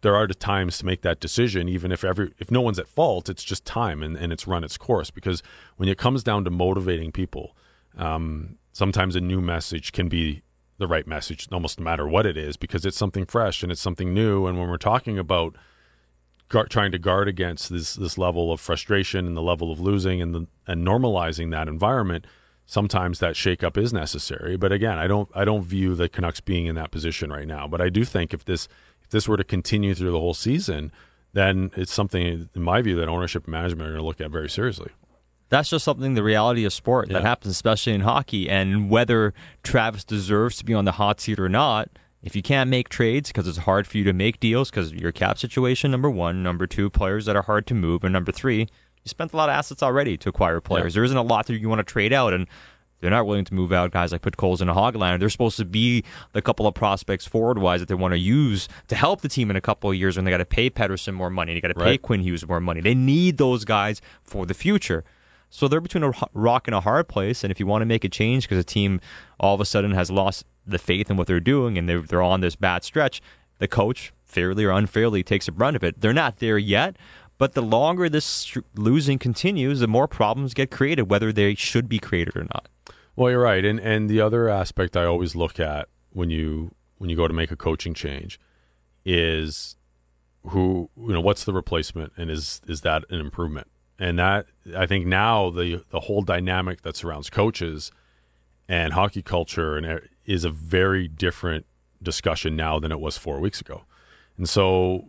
[0.00, 3.28] there are times to make that decision even if every if no one's at fault
[3.28, 5.10] it's just time and, and it's run its course.
[5.10, 5.42] Because
[5.76, 7.54] when it comes down to motivating people
[7.98, 10.42] um, sometimes a new message can be
[10.78, 13.80] the right message almost no matter what it is because it's something fresh and it's
[13.80, 14.46] something new.
[14.46, 15.56] And when we're talking about
[16.48, 20.20] guard, trying to guard against this this level of frustration and the level of losing
[20.20, 22.26] and the, and normalizing that environment
[22.66, 24.56] sometimes that shakeup is necessary.
[24.56, 27.66] But again I don't I don't view the Canucks being in that position right now.
[27.66, 28.68] But I do think if this
[29.02, 30.92] if this were to continue through the whole season
[31.34, 34.30] then it's something in my view that ownership and management are going to look at
[34.30, 34.90] very seriously
[35.52, 38.48] That's just something the reality of sport that happens, especially in hockey.
[38.48, 41.90] And whether Travis deserves to be on the hot seat or not,
[42.22, 44.98] if you can't make trades because it's hard for you to make deals because of
[44.98, 48.32] your cap situation, number one, number two, players that are hard to move, and number
[48.32, 50.94] three, you spent a lot of assets already to acquire players.
[50.94, 52.46] There isn't a lot that you want to trade out, and
[53.00, 55.18] they're not willing to move out guys like Podkolzin a Hoglander.
[55.20, 58.68] They're supposed to be the couple of prospects forward wise that they want to use
[58.88, 61.12] to help the team in a couple of years when they got to pay Pettersson
[61.12, 62.00] more money, they got to pay Right.
[62.00, 62.80] Quinn Hughes more money.
[62.80, 65.04] They need those guys for the future.
[65.54, 67.44] So they're between a rock and a hard place.
[67.44, 69.02] And if you want to make a change because a team
[69.38, 72.22] all of a sudden has lost the faith in what they're doing and they're, they're
[72.22, 73.20] on this bad stretch,
[73.58, 76.00] the coach, fairly or unfairly, takes the brunt of it.
[76.00, 76.96] They're not there yet.
[77.36, 81.98] But the longer this losing continues, the more problems get created, whether they should be
[81.98, 82.68] created or not.
[83.14, 87.10] Well, you're right, and and the other aspect I always look at when you when
[87.10, 88.38] you go to make a coaching change
[89.04, 89.76] is
[90.46, 93.66] who you know what's the replacement, and is is that an improvement?
[93.98, 97.92] And that I think now the the whole dynamic that surrounds coaches
[98.68, 101.66] and hockey culture and e- is a very different
[102.02, 103.84] discussion now than it was four weeks ago.
[104.36, 105.08] And so,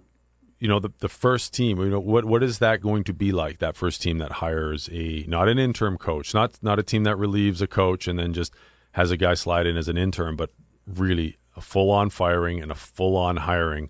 [0.59, 3.31] you know, the the first team, you know, what what is that going to be
[3.31, 3.59] like?
[3.59, 7.15] That first team that hires a not an interim coach, not not a team that
[7.17, 8.53] relieves a coach and then just
[8.93, 10.51] has a guy slide in as an intern, but
[10.85, 13.89] really a full on firing and a full on hiring.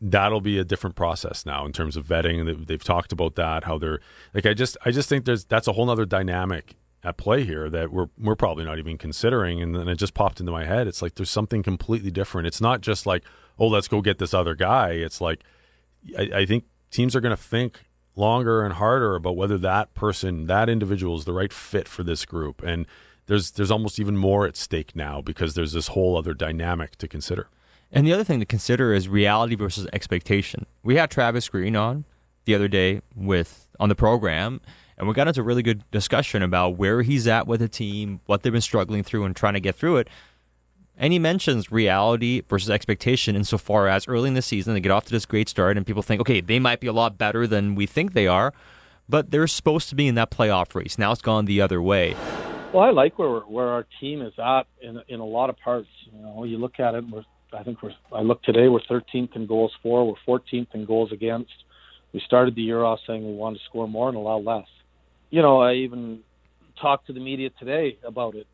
[0.00, 2.44] That'll be a different process now in terms of vetting.
[2.44, 3.64] They- They've talked about that.
[3.64, 4.00] How they're
[4.34, 7.70] like, I just, I just think there's that's a whole other dynamic at play here
[7.70, 9.62] that we're we're probably not even considering.
[9.62, 10.86] And then it just popped into my head.
[10.86, 12.46] It's like there's something completely different.
[12.46, 13.24] It's not just like,
[13.58, 14.90] oh, let's go get this other guy.
[14.90, 15.42] It's like
[16.18, 17.84] I, I think teams are going to think
[18.16, 22.24] longer and harder about whether that person, that individual, is the right fit for this
[22.24, 22.62] group.
[22.62, 22.86] And
[23.26, 27.08] there's there's almost even more at stake now because there's this whole other dynamic to
[27.08, 27.48] consider.
[27.92, 30.66] And the other thing to consider is reality versus expectation.
[30.82, 32.04] We had Travis Green on
[32.44, 34.60] the other day with on the program,
[34.96, 38.20] And we got into a really good discussion about where he's at with the team,
[38.26, 40.08] what they've been struggling through, and trying to get through it.
[40.96, 45.04] And he mentions reality versus expectation insofar as early in the season they get off
[45.04, 47.74] to this great start and people think, okay, they might be a lot better than
[47.74, 48.54] we think they are,
[49.06, 50.98] but they're supposed to be in that playoff race.
[50.98, 52.16] Now it's gone the other way.
[52.72, 55.88] Well, I like where where our team is at in in a lot of parts.
[56.10, 59.36] You know, you look at it, we're I think we're I look today we're 13th
[59.36, 61.52] in goals for, we're 14th in goals against.
[62.12, 64.66] We started the year off saying we wanted to score more and allow less.
[65.30, 66.20] You know, I even
[66.80, 68.46] talked to the media today about it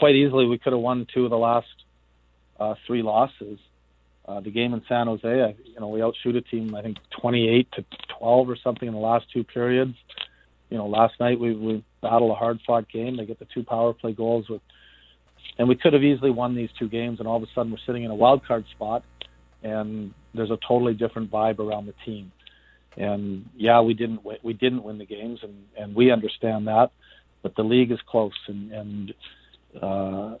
[0.00, 1.68] quite easily we could have won two of the last
[2.58, 3.58] uh, three losses.
[4.26, 6.98] Uh, the game in San Jose, I, you know, we outshoot a team I think
[7.20, 7.84] 28 to
[8.18, 9.94] 12 or something in the last two periods.
[10.70, 13.16] You know, last night we we battled a hard fought game.
[13.16, 14.62] They get the two power play goals with,
[15.58, 17.18] and we could have easily won these two games.
[17.18, 19.04] And all of a sudden we're sitting in a wild card spot,
[19.62, 22.32] and there's a totally different vibe around the team.
[22.96, 26.90] And yeah, we didn't we didn't win the games, and and we understand that,
[27.42, 29.14] but the league is close, and and
[29.80, 30.34] uh,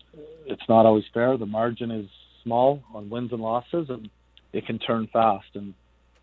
[0.46, 1.36] it's not always fair.
[1.36, 2.06] The margin is
[2.42, 4.10] small on wins and losses, and
[4.52, 5.46] it can turn fast.
[5.54, 5.74] And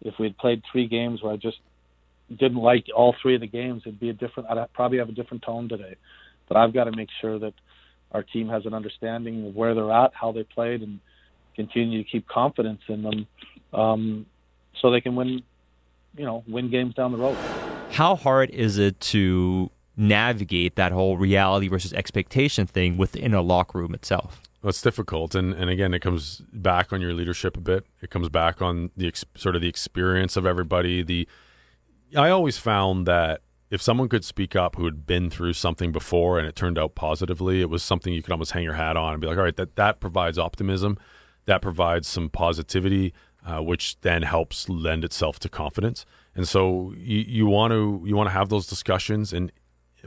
[0.01, 1.57] if we had played three games where I just
[2.29, 4.49] didn't like all three of the games, it'd be a different.
[4.49, 5.95] I'd probably have a different tone today.
[6.47, 7.53] But I've got to make sure that
[8.11, 10.99] our team has an understanding of where they're at, how they played, and
[11.55, 13.27] continue to keep confidence in them,
[13.73, 14.25] um,
[14.81, 15.43] so they can win.
[16.15, 17.37] You know, win games down the road.
[17.91, 23.77] How hard is it to navigate that whole reality versus expectation thing within a locker
[23.77, 24.41] room itself?
[24.61, 27.85] Well, it's difficult, and and again, it comes back on your leadership a bit.
[28.01, 31.03] It comes back on the ex- sort of the experience of everybody.
[31.03, 31.27] The
[32.15, 36.39] I always found that if someone could speak up who had been through something before
[36.39, 39.13] and it turned out positively, it was something you could almost hang your hat on
[39.13, 40.97] and be like, all right, that that provides optimism,
[41.45, 43.13] that provides some positivity,
[43.45, 46.05] uh, which then helps lend itself to confidence.
[46.35, 49.51] And so you, you want to you want to have those discussions and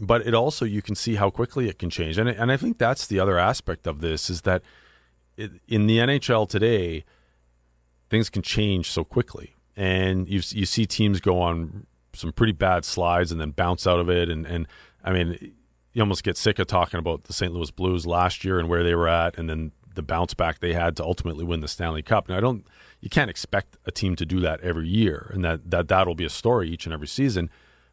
[0.00, 2.78] but it also you can see how quickly it can change, and and I think
[2.78, 4.62] that's the other aspect of this is that
[5.36, 7.04] it, in the NHL today,
[8.08, 12.84] things can change so quickly, and you you see teams go on some pretty bad
[12.84, 14.66] slides and then bounce out of it, and and
[15.04, 15.52] I mean
[15.92, 17.52] you almost get sick of talking about the St.
[17.52, 20.72] Louis Blues last year and where they were at, and then the bounce back they
[20.72, 22.28] had to ultimately win the Stanley Cup.
[22.28, 22.66] Now I don't
[23.00, 26.24] you can't expect a team to do that every year, and that that that'll be
[26.24, 27.50] a story each and every season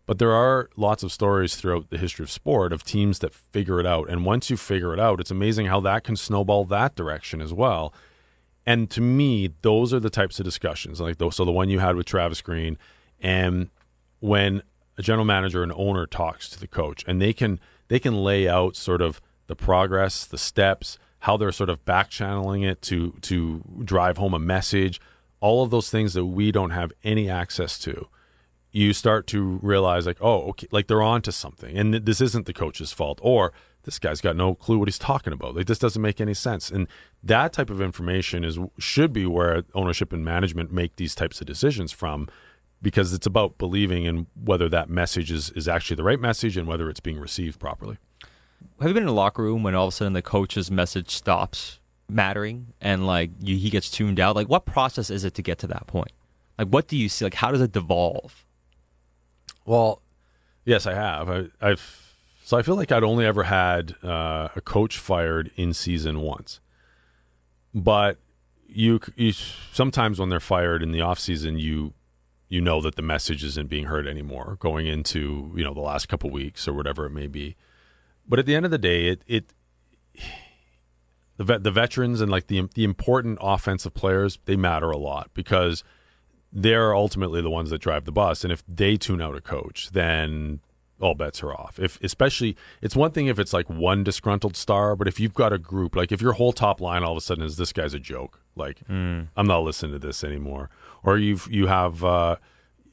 [0.07, 3.79] but there are lots of stories throughout the history of sport of teams that figure
[3.79, 4.09] it out.
[4.09, 7.53] And once you figure it out, it's amazing how that can snowball that direction as
[7.53, 7.93] well.
[8.65, 11.35] And to me, those are the types of discussions like those.
[11.35, 12.77] So the one you had with Travis Green,
[13.19, 13.69] and
[14.19, 14.63] when
[14.97, 18.47] a general manager and owner talks to the coach, and they can they can lay
[18.47, 23.11] out sort of the progress, the steps, how they're sort of back channeling it to
[23.21, 24.99] to drive home a message,
[25.39, 28.07] all of those things that we don't have any access to
[28.71, 32.45] you start to realize like, oh, okay, like they're on to something, and this isn't
[32.45, 33.51] the coach's fault, or
[33.83, 35.55] this guy's got no clue what he's talking about.
[35.55, 36.87] Like this doesn't make any sense, and
[37.23, 41.47] that type of information is should be where ownership and management make these types of
[41.47, 42.27] decisions from,
[42.81, 46.67] because it's about believing in whether that message is is actually the right message and
[46.67, 47.97] whether it's being received properly.
[48.79, 51.09] Have you been in a locker room when all of a sudden the coach's message
[51.09, 54.35] stops mattering and like you, he gets tuned out?
[54.35, 56.11] Like, what process is it to get to that point?
[56.57, 57.25] Like, what do you see?
[57.25, 58.45] Like, how does it devolve?
[59.65, 60.01] Well,
[60.65, 61.29] yes, I have.
[61.29, 61.81] I, have
[62.43, 66.59] so I feel like I'd only ever had uh, a coach fired in season once,
[67.73, 68.17] but
[68.67, 71.93] you, you sometimes when they're fired in the off season, you
[72.49, 76.07] you know that the message isn't being heard anymore going into you know the last
[76.07, 77.55] couple weeks or whatever it may be.
[78.27, 79.53] But at the end of the day, it it
[81.37, 85.29] the vet, the veterans and like the the important offensive players they matter a lot
[85.33, 85.83] because
[86.51, 88.43] they're ultimately the ones that drive the bus.
[88.43, 90.61] And if they tune out a coach, then
[90.99, 91.79] all bets are off.
[91.79, 95.53] If especially it's one thing if it's like one disgruntled star, but if you've got
[95.53, 97.93] a group, like if your whole top line all of a sudden is this guy's
[97.93, 99.27] a joke, like mm.
[99.35, 100.69] I'm not listening to this anymore.
[101.03, 102.37] Or you've you have uh,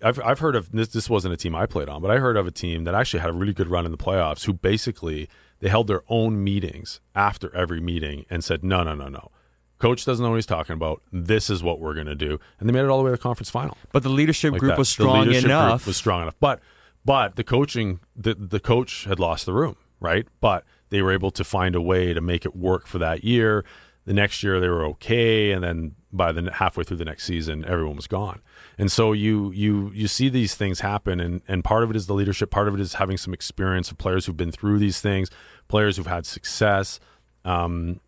[0.02, 2.36] I've I've heard of this this wasn't a team I played on, but I heard
[2.36, 5.28] of a team that actually had a really good run in the playoffs who basically
[5.60, 9.30] they held their own meetings after every meeting and said, No, no, no, no.
[9.78, 11.02] Coach doesn't know what he's talking about.
[11.10, 13.16] This is what we're going to do, and they made it all the way to
[13.16, 13.76] the conference final.
[13.92, 14.78] But the leadership like group that.
[14.78, 15.86] was strong enough.
[15.86, 16.60] was strong enough, but
[17.04, 20.26] but the coaching the the coach had lost the room, right?
[20.40, 23.64] But they were able to find a way to make it work for that year.
[24.06, 27.64] The next year they were okay, and then by the halfway through the next season,
[27.66, 28.40] everyone was gone.
[28.78, 32.06] And so you you you see these things happen, and and part of it is
[32.06, 32.50] the leadership.
[32.50, 35.30] Part of it is having some experience of players who've been through these things,
[35.68, 37.00] players who've had success.
[37.44, 38.00] Um,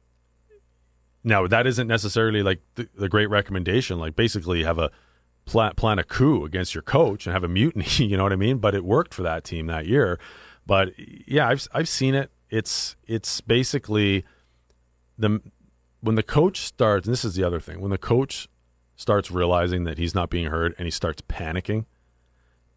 [1.24, 3.98] now that isn't necessarily like the, the, great recommendation.
[3.98, 4.90] Like basically have a
[5.46, 7.86] plan, plan a coup against your coach and have a mutiny.
[8.06, 8.58] You know what I mean?
[8.58, 10.18] But it worked for that team that year.
[10.66, 12.30] But yeah, I've I've seen it.
[12.50, 14.24] It's it's basically
[15.18, 15.40] the
[16.00, 17.06] when the coach starts.
[17.06, 18.48] And this is the other thing when the coach
[18.96, 21.84] starts realizing that he's not being heard and he starts panicking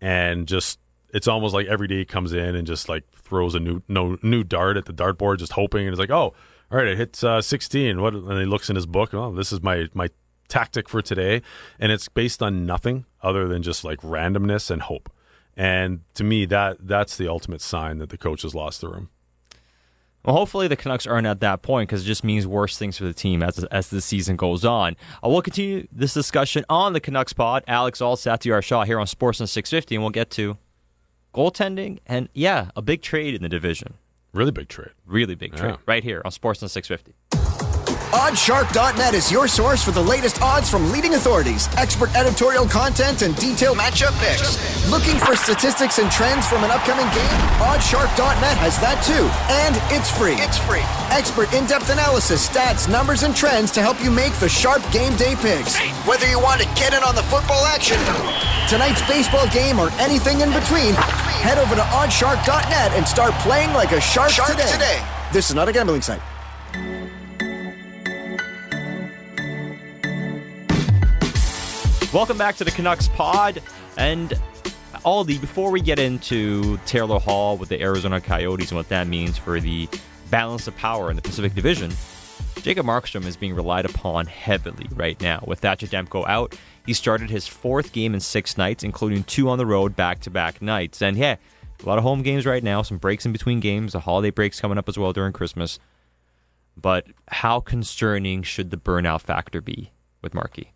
[0.02, 0.80] and just
[1.14, 4.18] it's almost like every day he comes in and just like throws a new no
[4.22, 6.34] new dart at the dartboard, just hoping, and it's like, oh,
[6.72, 8.00] all right, it hits uh, 16.
[8.02, 8.14] What?
[8.14, 9.14] And he looks in his book.
[9.14, 10.10] Oh, this is my my
[10.50, 11.42] tactic for today,
[11.80, 15.10] and it's based on nothing other than just like randomness and hope.
[15.56, 19.10] And to me, that that's the ultimate sign that the coach has lost the room.
[20.26, 23.06] Well, hopefully the Canucks aren't at that point because it just means worse things for
[23.06, 24.96] the team as as the season goes on.
[25.24, 27.64] Uh, we'll continue this discussion on the Canucks pod.
[27.68, 30.58] Alex Auld, Satiar Shah here on Sportsnet 650, and we'll get to
[31.34, 33.96] goaltending and yeah, a big trade in the division.
[34.34, 34.92] Really big trade.
[35.06, 35.72] Really big trade.
[35.72, 35.78] Yeah.
[35.86, 37.16] Right here on Sportsnet 650.
[38.10, 43.36] Oddshark.net is your source for the latest odds from leading authorities, expert editorial content, and
[43.36, 44.58] detailed matchup picks.
[44.90, 47.38] Looking for statistics and trends from an upcoming game?
[47.62, 49.30] Oddshark.net has that too,
[49.62, 50.42] and it's free.
[50.42, 50.82] It's free.
[51.14, 55.36] Expert in-depth analysis, stats, numbers, and trends to help you make the sharp game day
[55.38, 55.78] picks.
[56.10, 58.02] Whether you want to get in on the football action,
[58.74, 60.98] tonight's baseball game, or anything in between,
[61.46, 64.66] head over to Oddshark.net and start playing like a shark, today.
[64.66, 64.98] today.
[65.32, 66.22] This is not a gambling site.
[72.12, 73.62] Welcome back to the Canucks pod.
[73.96, 74.32] And
[75.06, 79.38] Aldi, before we get into Taylor Hall with the Arizona Coyotes and what that means
[79.38, 79.88] for the
[80.32, 81.92] balance of power in the Pacific Division,
[82.64, 85.44] Jacob Markstrom is being relied upon heavily right now.
[85.46, 86.58] With Thatcher Demko out,
[86.88, 90.32] he started his fourth game in six nights, including two on the road back to
[90.32, 91.04] back nights.
[91.04, 91.36] And yeah,
[91.80, 94.60] a lot of home games right now, some breaks in between games, the holiday breaks
[94.60, 95.78] coming up as well during Christmas.
[96.76, 99.92] But how concerning should the burnout factor be
[100.24, 100.74] with Markey?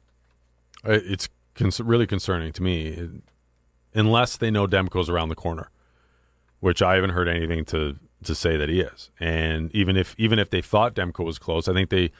[0.86, 3.10] Uh, It's cons- really concerning to me,
[3.94, 5.70] unless they know Demko's around the corner,
[6.60, 9.12] which I haven't heard anything to to say that he is.
[9.20, 12.12] And even if even if they thought Demko was close, I think they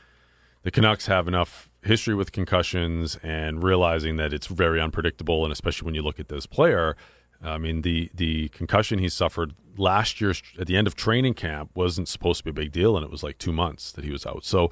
[0.64, 5.86] the Canucks have enough history with concussions and realizing that it's very unpredictable, and especially
[5.86, 6.96] when you look at this player.
[7.42, 11.72] I mean, the the concussion he suffered last year at the end of training camp
[11.76, 14.12] wasn't supposed to be a big deal, and it was like two months that he
[14.12, 14.46] was out.
[14.46, 14.72] So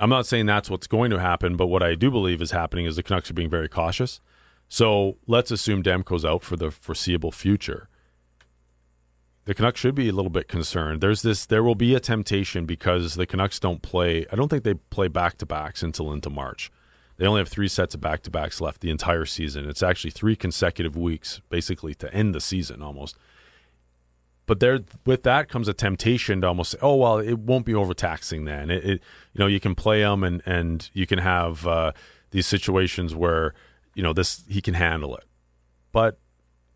[0.00, 2.86] I'm not saying that's what's going to happen, but what I do believe is happening
[2.86, 4.20] is the Canucks are being very cautious.
[4.66, 7.88] So let's assume Demko's out for the foreseeable future.
[9.44, 11.02] The Canucks should be a little bit concerned.
[11.02, 14.64] There's this there will be a temptation because the Canucks don't play I don't think
[14.64, 16.70] they play back to backs until into March.
[17.16, 19.68] They only have three sets of back to backs left the entire season.
[19.68, 23.18] It's actually three consecutive weeks, basically to end the season almost.
[24.50, 27.72] But there, with that comes a temptation to almost say, "Oh well, it won't be
[27.72, 31.68] overtaxing then." It, it you know, you can play them and and you can have
[31.68, 31.92] uh,
[32.32, 33.54] these situations where
[33.94, 35.22] you know this he can handle it,
[35.92, 36.18] but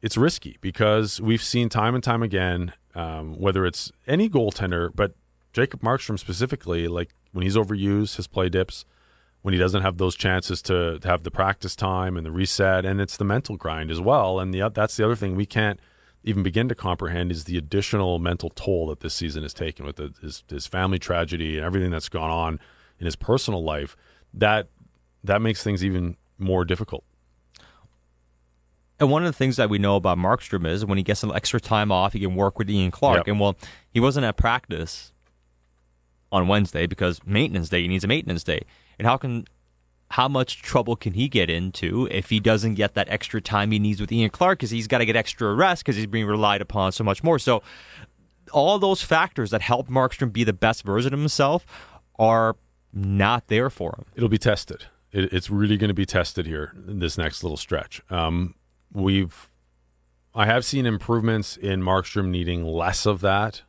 [0.03, 5.17] it's risky because we've seen time and time again, um, whether it's any goaltender, but
[5.53, 8.85] Jacob Markstrom specifically, like when he's overused, his play dips,
[9.43, 12.85] when he doesn't have those chances to, to have the practice time and the reset,
[12.85, 14.39] and it's the mental grind as well.
[14.39, 15.81] And the that's the other thing we can't
[16.25, 19.97] even begin to comprehend is the additional mental toll that this season has taken with
[19.97, 22.59] the, his his family tragedy and everything that's gone on
[22.99, 23.97] in his personal life.
[24.33, 24.69] That
[25.23, 27.05] that makes things even more difficult.
[28.99, 31.33] And one of the things that we know about Markstrom is when he gets some
[31.35, 33.19] extra time off, he can work with Ian Clark.
[33.19, 33.29] Yep.
[33.29, 33.57] And well,
[33.91, 35.13] he wasn't at practice
[36.31, 37.83] on Wednesday because maintenance day.
[37.83, 38.63] He needs a maintenance day.
[38.99, 39.45] And how can
[40.15, 43.81] how much trouble can he get into if he doesn't get that extra time he
[43.81, 46.61] needs with Ian Clark because he's got to get extra rest because he's being relied
[46.61, 47.37] upon so much more.
[47.37, 47.65] So
[48.53, 51.67] all those factors that help Markstrom be the best version of himself
[52.17, 52.55] are
[52.93, 54.05] not there for him.
[54.15, 54.85] It'll be tested.
[55.11, 58.01] It, it's really going to be tested here in this next little stretch.
[58.09, 58.55] Um,
[58.93, 59.51] we've,
[60.33, 63.63] I have seen improvements in Markstrom needing less of that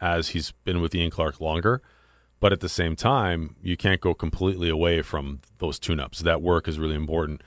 [0.00, 1.82] as he's been with Ian Clark longer.
[2.40, 6.20] But at the same time, you can't go completely away from those tune-ups.
[6.20, 7.42] That work is really important.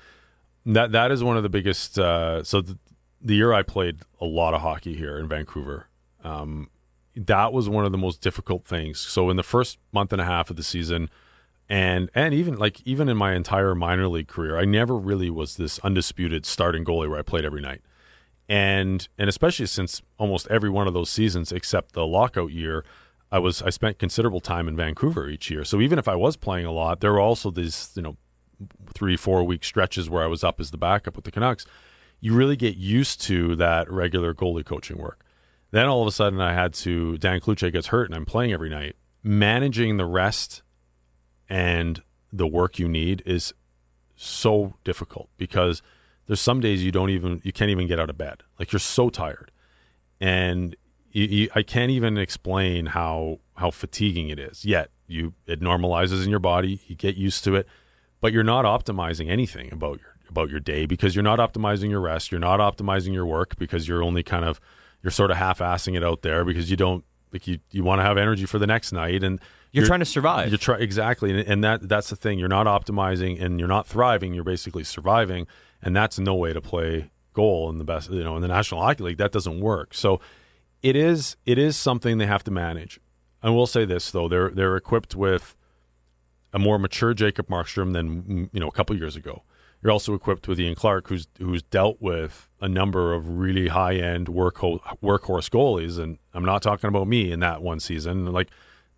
[0.65, 1.99] That that is one of the biggest.
[1.99, 2.77] Uh, so the,
[3.19, 5.87] the year I played a lot of hockey here in Vancouver,
[6.23, 6.69] um,
[7.15, 8.99] that was one of the most difficult things.
[8.99, 11.09] So in the first month and a half of the season,
[11.67, 15.57] and and even like even in my entire minor league career, I never really was
[15.57, 17.81] this undisputed starting goalie where I played every night.
[18.47, 22.83] And and especially since almost every one of those seasons except the lockout year,
[23.33, 25.63] I was I spent considerable time in Vancouver each year.
[25.63, 28.15] So even if I was playing a lot, there were also these, you know,
[28.93, 31.65] 3 4 week stretches where I was up as the backup with the Canucks.
[32.19, 35.25] You really get used to that regular goalie coaching work.
[35.71, 38.53] Then all of a sudden I had to Dan Cloutier gets hurt and I'm playing
[38.53, 38.97] every night.
[39.23, 40.61] Managing the rest
[41.49, 43.51] and the work you need is
[44.15, 45.81] so difficult because
[46.27, 48.43] there's some days you don't even you can't even get out of bed.
[48.59, 49.51] Like you're so tired,
[50.21, 50.75] and
[51.13, 54.65] you, you, I can't even explain how how fatiguing it is.
[54.65, 56.81] Yet you it normalizes in your body.
[56.87, 57.67] You get used to it,
[58.19, 62.01] but you're not optimizing anything about your about your day because you're not optimizing your
[62.01, 62.31] rest.
[62.31, 64.59] You're not optimizing your work because you're only kind of
[65.03, 67.99] you're sort of half assing it out there because you don't like you you want
[67.99, 69.39] to have energy for the next night and
[69.71, 70.49] You're trying to survive.
[70.49, 72.37] You're try exactly, and, and that that's the thing.
[72.37, 74.33] You're not optimizing and you're not thriving.
[74.33, 75.47] You're basically surviving,
[75.81, 78.11] and that's no way to play goal in the best.
[78.11, 79.95] You know, in the National Hockey League, that doesn't work.
[79.95, 80.19] So
[80.83, 82.99] it is it is something they have to manage.
[83.41, 85.55] I will say this though, they're they're equipped with
[86.53, 89.43] a more mature Jacob Markstrom than you know a couple years ago.
[89.81, 93.95] You're also equipped with Ian Clark, who's who's dealt with a number of really high
[93.95, 98.31] end workho- workhorse goalies, and I'm not talking about me in that one season.
[98.31, 98.49] Like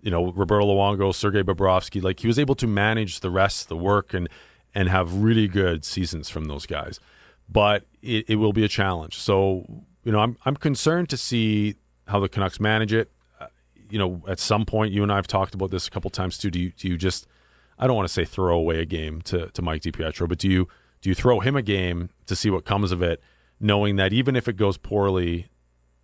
[0.01, 3.77] you know Roberto Luongo, Sergei Bobrovsky, like he was able to manage the rest, the
[3.77, 4.27] work, and
[4.75, 6.99] and have really good seasons from those guys.
[7.47, 9.17] But it, it will be a challenge.
[9.17, 9.65] So
[10.05, 11.75] you know I'm I'm concerned to see
[12.07, 13.11] how the Canucks manage it.
[13.41, 13.47] Uh,
[13.89, 16.37] you know, at some point, you and I have talked about this a couple times
[16.37, 16.49] too.
[16.49, 17.27] Do you do you just
[17.77, 20.47] I don't want to say throw away a game to, to Mike DiPietro, but do
[20.49, 20.67] you
[21.01, 23.21] do you throw him a game to see what comes of it,
[23.59, 25.49] knowing that even if it goes poorly,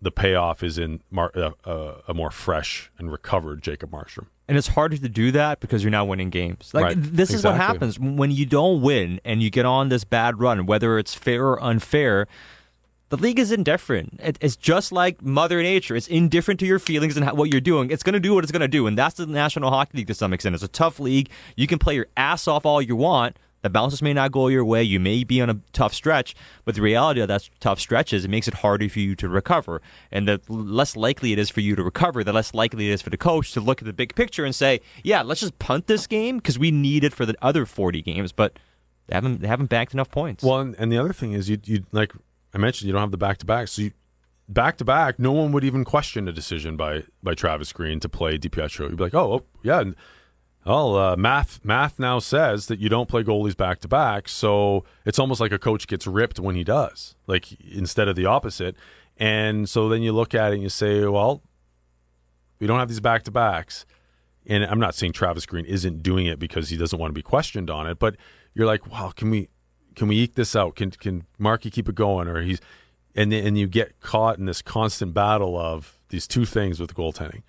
[0.00, 4.26] the payoff is in Mar- uh, uh, a more fresh and recovered Jacob Markstrom.
[4.48, 6.72] and it's harder to do that because you're not winning games.
[6.74, 6.96] Like Right.
[6.98, 10.66] this is what happens when you don't win and you get on this bad run,
[10.66, 12.26] whether it's fair or unfair.
[13.12, 14.18] The league is indifferent.
[14.22, 15.94] It, it's just like Mother Nature.
[15.96, 17.90] It's indifferent to your feelings and how, what you're doing.
[17.90, 20.06] It's going to do what it's going to do, and that's the National Hockey League
[20.06, 20.54] to some extent.
[20.54, 21.28] It's a tough league.
[21.54, 23.36] You can play your ass off all you want.
[23.60, 24.82] The bounces may not go your way.
[24.82, 26.34] You may be on a tough stretch,
[26.64, 29.28] but the reality of that tough stretch is it makes it harder for you to
[29.28, 29.82] recover.
[30.10, 33.02] And the less likely it is for you to recover, the less likely it is
[33.02, 35.86] for the coach to look at the big picture and say, "Yeah, let's just punt
[35.86, 38.58] this game because we need it for the other 40 games." But
[39.06, 40.42] they haven't they haven't banked enough points.
[40.42, 42.14] Well, and, and the other thing is, you you like
[42.54, 43.88] I mentioned, you don't have the back to back, so
[44.48, 48.08] back to back, no one would even question a decision by by Travis Green to
[48.08, 48.88] play DiPietro.
[48.90, 49.84] You'd be like, oh, oh yeah,
[50.64, 54.84] well, uh, math math now says that you don't play goalies back to back, so
[55.04, 58.76] it's almost like a coach gets ripped when he does, like instead of the opposite.
[59.16, 61.42] And so then you look at it and you say, well,
[62.58, 63.84] we don't have these back to backs.
[64.46, 67.22] And I'm not saying Travis Green isn't doing it because he doesn't want to be
[67.22, 68.16] questioned on it, but
[68.54, 69.48] you're like, wow, can we
[69.94, 70.76] can we eke this out?
[70.76, 72.28] Can can Marky keep it going?
[72.28, 72.60] Or he's
[73.14, 77.42] and and you get caught in this constant battle of these two things with goaltending.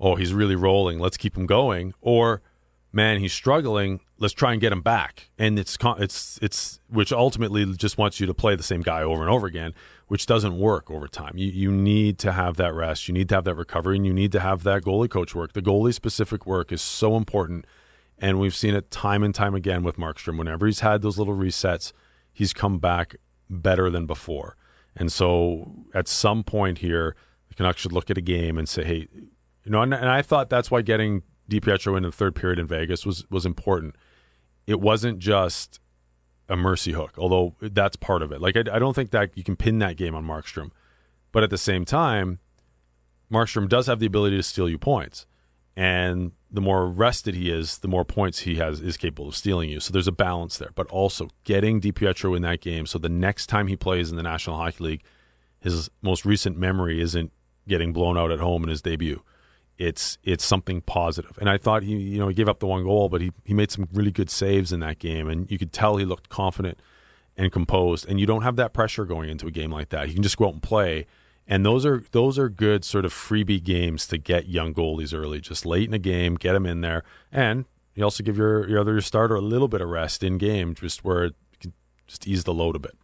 [0.00, 0.98] Oh, he's really rolling.
[0.98, 1.94] Let's keep him going.
[2.00, 2.42] Or
[2.92, 4.00] man, he's struggling.
[4.18, 5.30] Let's try and get him back.
[5.38, 9.20] And it's it's it's which ultimately just wants you to play the same guy over
[9.20, 9.74] and over again,
[10.06, 11.36] which doesn't work over time.
[11.36, 13.08] You you need to have that rest.
[13.08, 15.52] You need to have that recovery, and you need to have that goalie coach work.
[15.52, 17.66] The goalie specific work is so important,
[18.24, 20.38] and we've seen it time and time again with Markstrom.
[20.38, 21.92] Whenever he's had those little resets,
[22.32, 23.16] he's come back
[23.50, 24.56] better than before.
[24.96, 27.16] And so, at some point here,
[27.48, 30.22] the Canucks should look at a game and say, "Hey, you know," and, and I
[30.22, 33.94] thought that's why getting DiPietro into the third period in Vegas was was important.
[34.66, 35.78] It wasn't just
[36.48, 38.40] a mercy hook, although that's part of it.
[38.40, 40.70] Like I, I don't think that you can pin that game on Markstrom,
[41.30, 42.38] but at the same time,
[43.30, 45.26] Markstrom does have the ability to steal you points,
[45.76, 49.68] and the more rested he is, the more points he has is capable of stealing
[49.68, 49.80] you.
[49.80, 53.48] So there's a balance there, but also getting DiPietro in that game, so the next
[53.48, 55.02] time he plays in the National Hockey League,
[55.58, 57.32] his most recent memory isn't
[57.66, 59.22] getting blown out at home in his debut.
[59.76, 61.36] It's it's something positive.
[61.40, 63.52] and I thought he you know he gave up the one goal, but he he
[63.52, 66.78] made some really good saves in that game, and you could tell he looked confident
[67.36, 68.08] and composed.
[68.08, 70.06] And you don't have that pressure going into a game like that.
[70.06, 71.06] You can just go out and play,
[71.46, 75.40] and those are those are good sort of freebie games to get young goalies early,
[75.40, 77.64] just late in a game, get them in there, and
[77.94, 81.04] you also give your your other starter a little bit of rest in game, just
[81.04, 81.72] where it can
[82.06, 82.96] just ease the load a bit.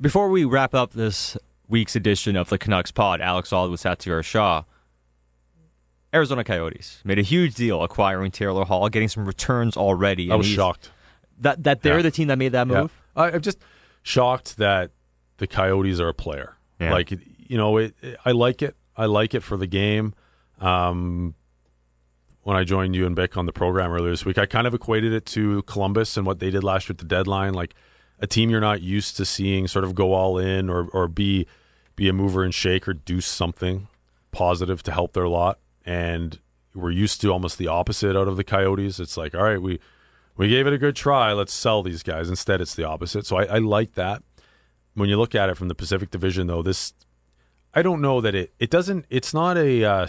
[0.00, 1.36] Before we wrap up this
[1.68, 4.64] week's edition of the Canucks Pod, Alex Auld with Satiar Shah.
[6.14, 10.30] Arizona Coyotes made a huge deal acquiring Taylor Hall, getting some returns already.
[10.30, 10.90] I was shocked.
[11.40, 12.02] that that they're Yeah.
[12.02, 12.92] the team that made that move.
[13.16, 13.22] Yeah.
[13.24, 13.58] I'm just
[14.02, 14.92] shocked that
[15.38, 16.56] the Coyotes are a player.
[16.80, 16.92] Yeah.
[16.92, 17.12] Like
[17.48, 18.76] you know, it, it- I like it.
[18.96, 20.14] I like it for the game.
[20.60, 21.34] Um,
[22.42, 24.74] when I joined you and Bik on the program earlier this week, I kind of
[24.74, 27.54] equated it to Columbus and what they did last year at the deadline.
[27.54, 27.74] Like
[28.20, 31.46] a team you're not used to seeing sort of go all in or or be
[31.96, 33.88] be a mover and shake or do something
[34.30, 35.58] positive to help their lot.
[35.84, 36.38] And
[36.74, 39.00] we're used to almost the opposite out of the Coyotes.
[39.00, 39.80] It's like, all right, we
[40.36, 41.32] we gave it a good try.
[41.32, 42.28] Let's sell these guys.
[42.30, 43.26] Instead, it's the opposite.
[43.26, 44.22] So I, I like that.
[44.94, 46.94] When you look at it from the Pacific Division, though, this
[47.76, 49.04] I don't know that it it doesn't.
[49.10, 50.08] It's not a uh,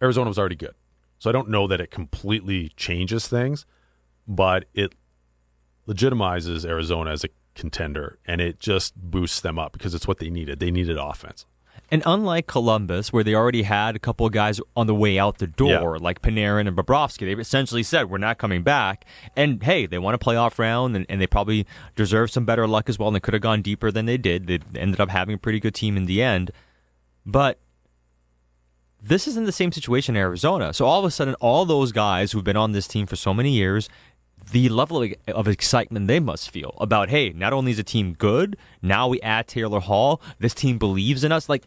[0.00, 0.76] Arizona was already good,
[1.18, 3.66] so I don't know that it completely changes things,
[4.28, 4.94] but it
[5.88, 10.30] legitimizes Arizona as a contender, and it just boosts them up because it's what they
[10.30, 10.60] needed.
[10.60, 11.44] They needed offense.
[11.92, 15.38] And unlike Columbus, where they already had a couple of guys on the way out
[15.38, 15.98] the door, Yeah.
[16.00, 19.04] like Panarin and Bobrovsky, they essentially said, we're not coming back.
[19.36, 22.88] And hey, they won a playoff round, and, and they probably deserve some better luck
[22.88, 24.46] as well, and they could have gone deeper than they did.
[24.46, 26.50] They ended up having a pretty good team in the end.
[27.26, 27.58] But
[29.02, 30.72] this isn't the same situation in Arizona.
[30.72, 33.34] So all of a sudden, all those guys who've been on this team for so
[33.34, 33.88] many years,
[34.52, 38.56] the level of, excitement they must feel about, hey, not only is the team good,
[38.80, 40.20] now we add Taylor Hall.
[40.38, 41.48] This team believes in us.
[41.48, 41.64] Like,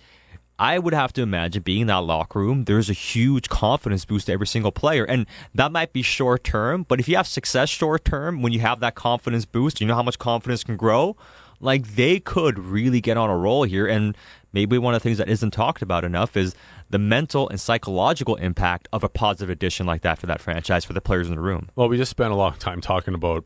[0.58, 4.28] I would have to imagine being in that locker room, there's a huge confidence boost
[4.28, 5.04] to every single player.
[5.04, 8.60] And that might be short term, but if you have success short term, when you
[8.62, 11.18] have that confidence boost, you know how much confidence can grow.
[11.60, 13.86] Like they could really get on a roll here.
[13.88, 14.16] And
[14.56, 16.56] maybe one of the things that isn't talked about enough is
[16.90, 20.94] the mental and psychological impact of a positive addition like that for that franchise, for
[20.94, 21.70] the players in the room.
[21.76, 23.46] Well, we just spent a long time talking about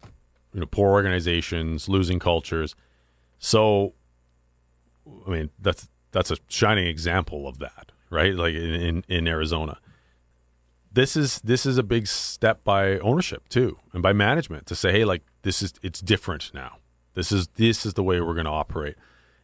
[0.54, 2.76] you know poor organizations, losing cultures.
[3.40, 3.96] So,
[5.28, 8.36] I mean that's that's a shining example of that, right?
[8.36, 9.80] Like in, in, in Arizona,
[10.92, 14.92] this is this is a big step by ownership too, and by management to say,
[14.92, 16.78] hey, like this is it's different now.
[17.16, 18.96] This is this is the way we're going to operate.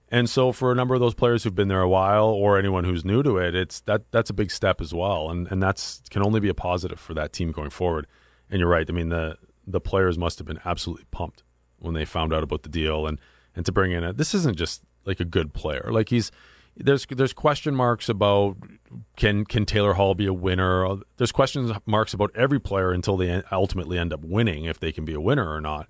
[0.10, 2.84] And so, for a number of those players who've been there a while, or anyone
[2.84, 6.01] who's new to it, it's that that's a big step as well, and and that's
[6.10, 8.06] can only be a positive for that team going forward.
[8.49, 8.88] And you're right.
[8.88, 11.43] I mean, the the players must have been absolutely pumped
[11.80, 13.20] when they found out about the deal, and
[13.56, 15.89] and to bring in a this isn't just like a good player.
[15.91, 16.32] Like he's
[16.78, 18.58] there's there's question marks about
[19.16, 20.97] can can Taylor Hall be a winner?
[21.18, 25.06] There's question marks about every player until they ultimately end up winning if they can
[25.06, 25.88] be a winner or not.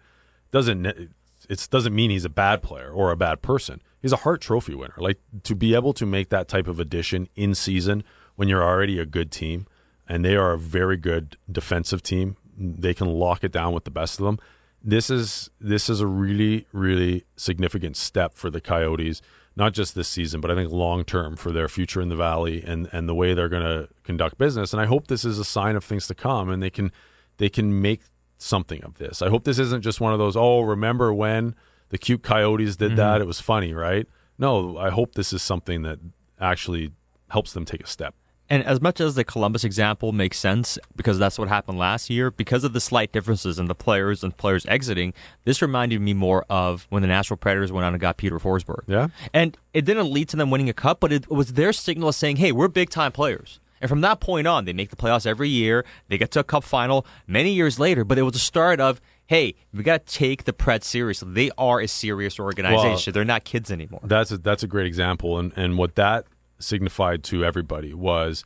[0.51, 1.09] Doesn't
[1.49, 3.81] it doesn't mean he's a bad player or a bad person.
[4.01, 4.95] He's a Hart Trophy winner.
[4.97, 8.03] Like to be able to make that type of addition in season
[8.35, 9.65] when you're already a good team,
[10.07, 12.37] and they are a very good defensive team.
[12.57, 14.39] They can lock it down with the best of them.
[14.83, 19.21] This is this is a really really significant step for the Coyotes,
[19.55, 22.63] not just this season, but I think long term for their future in the Valley
[22.63, 24.73] and and the way they're going to conduct business.
[24.73, 26.91] And I hope this is a sign of things to come, and they can
[27.37, 28.01] they can make
[28.45, 29.21] something of this.
[29.21, 31.55] I hope this isn't just one of those, oh, remember when
[31.89, 32.97] the cute coyotes did mm-hmm.
[32.97, 33.21] that?
[33.21, 34.07] It was funny, right?
[34.37, 35.99] No, I hope this is something that
[36.39, 36.91] actually
[37.29, 38.13] helps them take a step.
[38.47, 42.29] And as much as the Columbus example makes sense because that's what happened last year,
[42.29, 45.15] because of the slight differences in the players and players exiting,
[45.45, 48.83] this reminded me more of when the Nashville Predators went out and got Peter Forsberg.
[48.85, 49.07] Yeah.
[49.33, 52.35] And it didn't lead to them winning a cup, but it was their signal saying,
[52.35, 53.59] hey, we're big time players.
[53.85, 55.85] And from that point on, they make the playoffs every year.
[56.07, 58.99] They get to a cup final many years later, but it was the start of,
[59.27, 61.31] hey, we got to take the Preds seriously.
[61.31, 63.13] They are a serious organization.
[63.13, 63.99] They're not kids anymore.
[64.03, 66.25] That's a, that's a great example, and and what that
[66.57, 68.43] signified to everybody was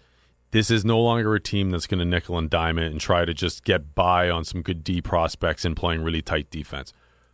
[0.51, 3.23] this is no longer a team that's going to nickel and dime it and try
[3.23, 6.91] to just get by on some good D prospects and playing really tight defense.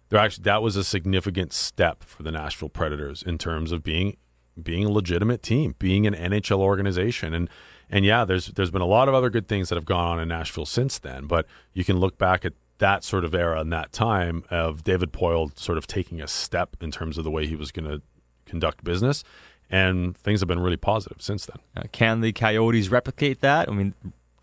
[0.10, 4.18] They're actually that was a significant step for the Nashville Predators in terms of being
[4.62, 7.50] being a legitimate team, being an NHL organization, and
[7.90, 10.20] and yeah, there's there's been a lot of other good things that have gone on
[10.20, 13.72] in Nashville since then, but you can look back at that sort of era and
[13.72, 17.48] that time of David Poile sort of taking a step in terms of the way
[17.48, 18.02] he was going to
[18.46, 19.24] conduct business,
[19.70, 21.58] and things have been really positive since then.
[21.76, 23.70] Uh, can the Coyotes replicate that?
[23.70, 23.94] I mean,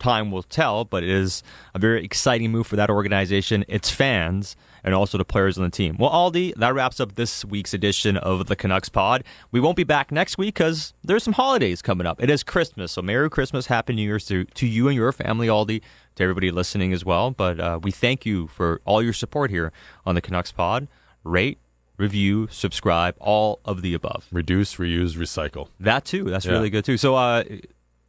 [0.03, 1.41] time will tell, but it is
[1.73, 5.69] a very exciting move for that organization, its fans, and also the players on the
[5.69, 5.95] team.
[5.97, 9.23] Well, Aldi, that wraps up this week's edition of the Canucks Pod.
[9.51, 12.21] We won't be back next week because there's some holidays coming up.
[12.21, 15.47] It is Christmas, so Merry Christmas, Happy New Year's to, to you and your family,
[15.47, 15.81] Aldi,
[16.15, 17.31] to everybody listening as well.
[17.31, 19.71] But uh, we thank you for all your support here
[20.05, 20.89] on the Canucks Pod.
[21.23, 21.59] Rate,
[21.97, 24.27] review, subscribe, all of the above.
[24.33, 25.69] Reduce, reuse, recycle.
[25.79, 26.25] That too.
[26.25, 26.51] That's Yeah.
[26.51, 26.97] really good too.
[26.97, 27.43] So, uh,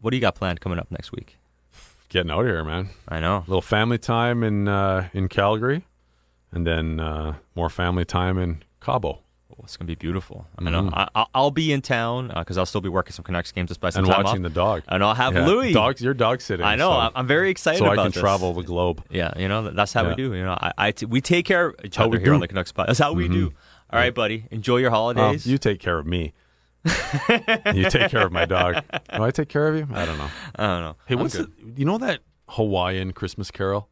[0.00, 1.36] what do you got planned coming up next week?
[2.14, 2.90] Getting out of here, man.
[3.08, 3.38] I know.
[3.38, 5.84] A little family time in uh, in Calgary,
[6.52, 9.18] and then uh, more family time in Cabo.
[9.50, 10.46] Oh, it's gonna be beautiful.
[10.56, 10.90] I know.
[10.92, 13.94] I, I- I'll be in town because I'll still be working some Canucks games despite
[13.94, 14.52] some and time watching off.
[14.52, 14.82] the dog.
[14.86, 15.44] and I'll have Yeah.
[15.46, 15.72] Louis.
[15.72, 16.64] Dogs, you're dog sitting.
[16.64, 16.90] I know.
[16.90, 18.20] So, I'm- very excited so I about can this.
[18.20, 19.02] travel the globe.
[19.10, 20.34] Yeah, you know that's how we do.
[20.34, 22.34] You know, I, I t- we take care of each How other here do.
[22.34, 22.86] on the Canucks Pod.
[22.86, 23.52] That's how we do.
[23.90, 24.46] All right, buddy.
[24.52, 25.46] Enjoy your Um, holidays.
[25.48, 26.32] you take care of me.
[27.74, 28.82] you take care of my dog.
[29.14, 29.88] Do I take care of you?
[29.92, 30.30] I don't know.
[30.56, 30.96] I don't know.
[31.06, 33.88] Hey, I'm what's the, you know that Hawaiian Christmas carol?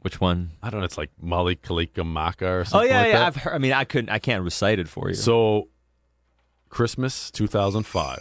[0.00, 0.52] which one?
[0.62, 0.86] I don't know.
[0.86, 2.90] It's like Mele Kalikimaka or oh, something.
[2.90, 3.18] Oh yeah, like yeah.
[3.18, 3.26] that.
[3.26, 3.54] I've heard.
[3.54, 4.10] I mean, I couldn't.
[4.10, 5.14] I can't recite it for you.
[5.14, 5.68] So,
[6.68, 8.20] Christmas 2005,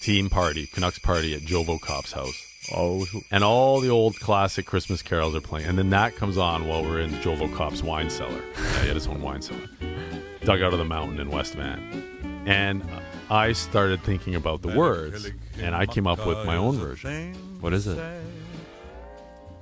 [0.00, 2.42] team party, Canucks party at Jovo Cop's house.
[2.74, 5.66] oh, And all the old classic Christmas carols are playing.
[5.66, 8.42] And then that comes on while we're in Jovo Cop's wine cellar.
[8.56, 9.68] Yeah, he had his own wine cellar.
[10.44, 12.15] Dug out of the mountain in West Van.
[12.46, 12.82] And
[13.28, 15.30] I started thinking about the words.
[15.60, 17.34] And I came up with my own version.
[17.60, 17.98] what is it?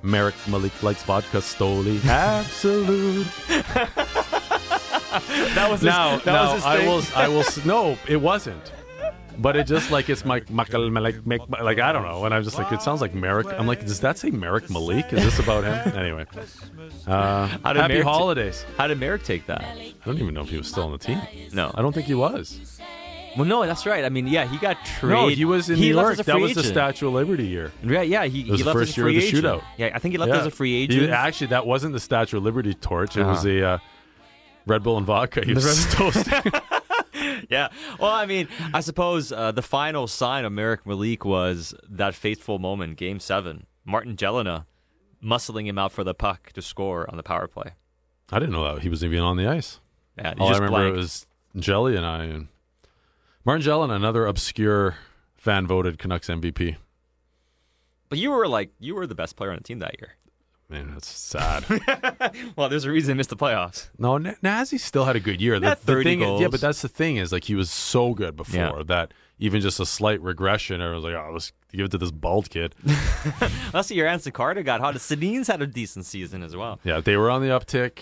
[0.03, 2.03] Marek Malik likes vodka Stoli.
[2.05, 3.25] Absolute.
[5.55, 7.03] that was his, now, that now was his I will.
[7.15, 7.43] I will.
[7.65, 8.71] No, it wasn't.
[9.37, 12.25] But it just like it's my like make like I don't know.
[12.25, 13.47] And I'm just like it sounds like Merrick.
[13.47, 15.11] I'm like, does that say Merrick Malik?
[15.11, 15.97] Is this about him?
[15.97, 16.25] Anyway,
[17.07, 18.65] uh, How did happy Merrick holidays.
[18.77, 19.63] How did Merrick take that?
[19.63, 21.19] I don't even know if he was still on the team.
[21.51, 21.71] No.
[21.73, 22.74] I don't think he was.
[23.35, 24.05] Well, no, that's right.
[24.05, 25.09] I mean, yeah, he got traded.
[25.17, 26.17] No, he was in he New York.
[26.17, 26.63] That was the.
[26.63, 27.71] Statue of Liberty year.
[27.83, 29.43] Yeah, yeah, he, was he the left first as a year of the agent.
[29.45, 29.63] shootout.
[29.77, 30.39] Yeah, I think he left Yeah.
[30.39, 31.11] as a free He- agent.
[31.11, 33.17] actually, that wasn't the Statue of Liberty torch.
[33.17, 33.31] It Uh-huh.
[33.31, 33.77] was a uh,
[34.65, 35.45] Red Bull and vodka.
[35.45, 36.33] He was toasting.
[37.49, 37.69] Yeah.
[37.99, 42.59] Well, I mean, I suppose uh, the final sign of Marek Malik was that faithful
[42.59, 43.65] moment, Game Seven.
[43.85, 44.65] Martin Gelinas
[45.23, 47.71] muscling him out for the puck to score on the power play.
[48.31, 49.79] I didn't know that he was even on the ice.
[50.17, 50.95] Yeah, All I remember blanked.
[50.95, 51.27] it was
[51.57, 52.23] Jelly and I.
[52.25, 52.47] And
[53.45, 54.95] Martin Jelly, another obscure
[55.37, 56.77] fan voted Canucks MVP.
[58.09, 60.13] But you were like, you were the best player on the team that year.
[60.67, 61.63] Man, that's sad.
[62.55, 63.89] Well, there's a reason they missed the playoffs.
[63.99, 65.59] no, N- Nazi still had a good year.
[65.59, 66.41] The, the thing, goals.
[66.41, 68.83] yeah, but that's the thing is like he was so good before Yeah.
[68.87, 72.11] that even just a slight regression, I was like, oh, let's give it to this
[72.11, 72.73] bald kid.
[73.67, 74.95] Unless your Anson Carter got hot.
[74.95, 76.79] Sedin's had a decent season as well.
[76.83, 77.99] yeah, they were on the uptick.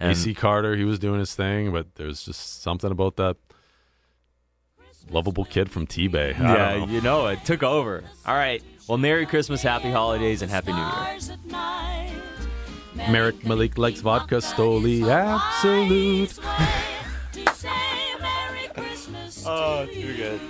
[0.00, 3.36] And- AC Carter, he was doing his thing, but there's just something about that
[5.10, 6.34] lovable kid from T-Bay.
[6.38, 6.86] I Yeah, know.
[6.86, 8.04] you know, it took over.
[8.26, 8.62] All right.
[8.88, 11.18] Well, Merry Christmas, Happy Holidays, and Happy New Year.
[13.10, 16.38] Marek Malik likes vodka, Stoli, absolute.
[19.48, 20.40] Oh, too good.